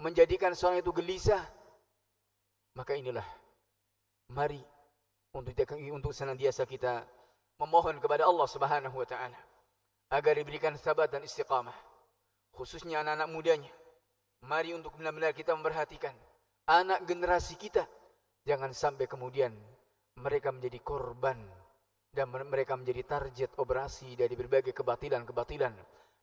menjadikan 0.00 0.56
seorang 0.56 0.80
itu 0.80 0.92
gelisah, 0.92 1.44
maka 2.76 2.96
inilah 2.96 3.24
mari 4.32 4.60
untuk 5.36 5.52
untuk 5.92 6.12
senantiasa 6.12 6.64
kita 6.64 7.04
memohon 7.60 8.00
kepada 8.00 8.24
Allah 8.24 8.48
Subhanahu 8.48 8.96
wa 8.96 9.08
taala 9.08 9.38
agar 10.12 10.32
diberikan 10.36 10.76
sabat 10.76 11.12
dan 11.12 11.24
istiqamah 11.24 11.76
khususnya 12.56 13.04
anak-anak 13.04 13.28
mudanya. 13.28 13.72
Mari 14.48 14.72
untuk 14.72 14.96
benar-benar 14.96 15.36
kita 15.36 15.52
memperhatikan 15.52 16.12
anak 16.68 17.04
generasi 17.04 17.60
kita. 17.60 17.84
Jangan 18.48 18.72
sampai 18.72 19.04
kemudian 19.04 19.52
mereka 20.16 20.54
menjadi 20.54 20.80
korban 20.80 21.36
dan 22.14 22.32
mereka 22.32 22.78
menjadi 22.78 23.04
target 23.04 23.52
operasi 23.60 24.16
dari 24.16 24.32
berbagai 24.32 24.72
kebatilan-kebatilan 24.72 25.74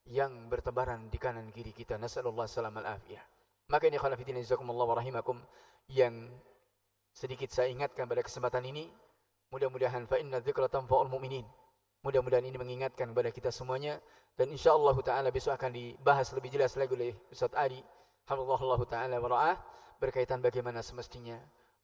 yang 0.09 0.51
bertebaran 0.51 1.07
di 1.07 1.17
kanan 1.17 1.47
kiri 1.51 1.71
kita 1.71 1.95
nasallallahu 1.95 2.43
alaihi 2.43 2.59
wasallam 2.59 2.77
maka 3.71 3.87
ini 3.87 3.97
khonafidin 3.97 4.37
jazakumullah 4.43 4.85
wa 4.85 4.95
rahimakum 4.99 5.39
yang 5.87 6.27
sedikit 7.15 7.47
saya 7.53 7.71
ingatkan 7.71 8.09
pada 8.09 8.19
kesempatan 8.25 8.65
ini. 8.67 8.91
Mudah-mudahan 9.53 10.09
fa 10.09 10.17
inna 10.17 10.41
dzikra 10.41 10.65
tanfa'ul 10.67 11.07
mu'minin. 11.07 11.45
Mudah-mudahan 12.03 12.43
ini 12.43 12.57
mengingatkan 12.57 13.13
kepada 13.13 13.29
kita 13.29 13.49
semuanya 13.53 14.01
dan 14.35 14.49
insyaallah 14.49 14.97
taala 15.05 15.29
besok 15.29 15.55
akan 15.55 15.71
dibahas 15.71 16.33
lebih 16.35 16.51
jelas 16.51 16.73
lagi 16.75 16.91
oleh 16.91 17.13
Ustaz 17.31 17.53
Ali 17.55 17.79
hafizahullah 18.27 18.81
taala 18.89 19.15
wa 19.21 19.29
ra'ah 19.29 19.57
berkaitan 20.01 20.43
bagaimana 20.43 20.83
semestinya 20.83 21.37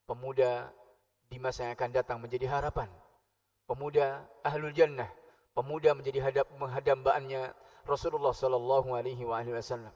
pemuda 0.04 0.68
di 1.30 1.38
masa 1.38 1.70
yang 1.70 1.78
akan 1.78 1.90
datang 1.94 2.18
menjadi 2.20 2.50
harapan. 2.50 2.90
Pemuda 3.64 4.26
ahlul 4.42 4.74
jannah, 4.74 5.08
pemuda 5.54 5.94
menjadi 5.94 6.20
hadap 6.26 6.46
menghadambaannya 6.58 7.54
Rasulullah 7.86 8.34
sallallahu 8.34 8.96
alaihi 8.96 9.24
wasallam. 9.24 9.92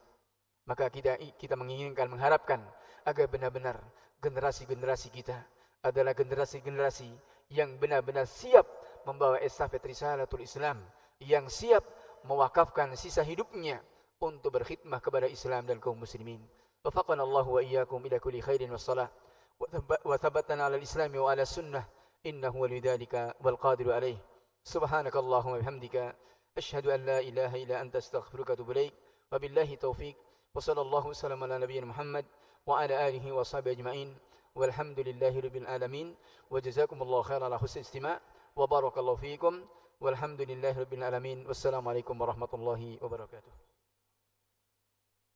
Maka 0.65 0.89
kita 0.89 1.21
kita 1.37 1.55
menginginkan, 1.59 2.09
mengharapkan 2.09 2.61
agar 3.05 3.29
benar-benar 3.29 3.77
generasi-generasi 4.25 5.13
kita 5.13 5.37
adalah 5.85 6.17
generasi-generasi 6.17 7.13
yang 7.53 7.77
benar-benar 7.77 8.25
siap 8.25 8.65
membawa 9.05 9.37
estafet 9.45 9.85
risalatul 9.85 10.41
Islam, 10.41 10.81
yang 11.21 11.45
siap 11.53 11.85
mewakafkan 12.25 12.97
sisa 12.97 13.21
hidupnya 13.21 13.85
untuk 14.17 14.57
berkhidmah 14.57 15.05
kepada 15.05 15.29
Islam 15.29 15.69
dan 15.69 15.77
kaum 15.77 16.01
muslimin. 16.01 16.41
Wafaqana 16.81 17.21
Allah 17.21 17.45
wa 17.45 17.61
iyyakum 17.61 18.01
ila 18.01 18.17
kulli 18.17 18.41
khairin 18.41 18.73
wassalah 18.73 19.13
wa 19.61 20.17
thabatana 20.17 20.69
ala 20.69 20.77
al-islam 20.81 21.13
wa 21.17 21.33
ala 21.33 21.45
sunnah 21.45 21.85
innahu 22.25 22.65
walidhalika 22.65 23.37
wal 23.45 23.61
qadiru 23.61 23.93
alaih. 23.93 24.17
Subhanakallahumma 24.65 25.61
bihamdika 25.61 26.17
an 26.55 27.05
la 27.05 27.19
ilaha 27.19 27.59
illa 27.59 27.81
anta 27.81 27.99
astaghfiruka 27.99 28.51
wa 28.51 28.55
atubu 28.55 28.73
ilaik. 28.73 28.95
Wabillahi 29.31 29.77
taufiq. 29.77 30.15
وصلى 30.55 30.81
الله 30.81 31.07
وسلم 31.07 31.43
على 31.43 31.59
نبينا 31.59 31.87
محمد 31.87 32.25
وعلى 32.67 33.09
آله 33.09 33.33
وصحبه 33.33 33.71
أجمعين. 33.71 34.15
والحمد 34.55 35.01
لله 35.01 35.41
رب 35.41 35.57
العالمين. 35.57 36.15
وجزاكم 36.51 37.03
الله 37.03 37.23
خيرا 37.23 37.45
على 37.45 37.59
حسن 37.59 37.81
الاستماع. 37.81 38.21
وبارك 38.57 38.99
الله 38.99 39.15
فيكم. 39.15 39.67
والحمد 40.01 40.41
لله 40.41 40.79
رب 40.79 40.93
العالمين. 40.95 41.47
والسلام 41.47 41.89
عليكم 41.89 42.21
ورحمة 42.21 42.53
الله 42.55 42.99
وبركاته. 43.03 43.74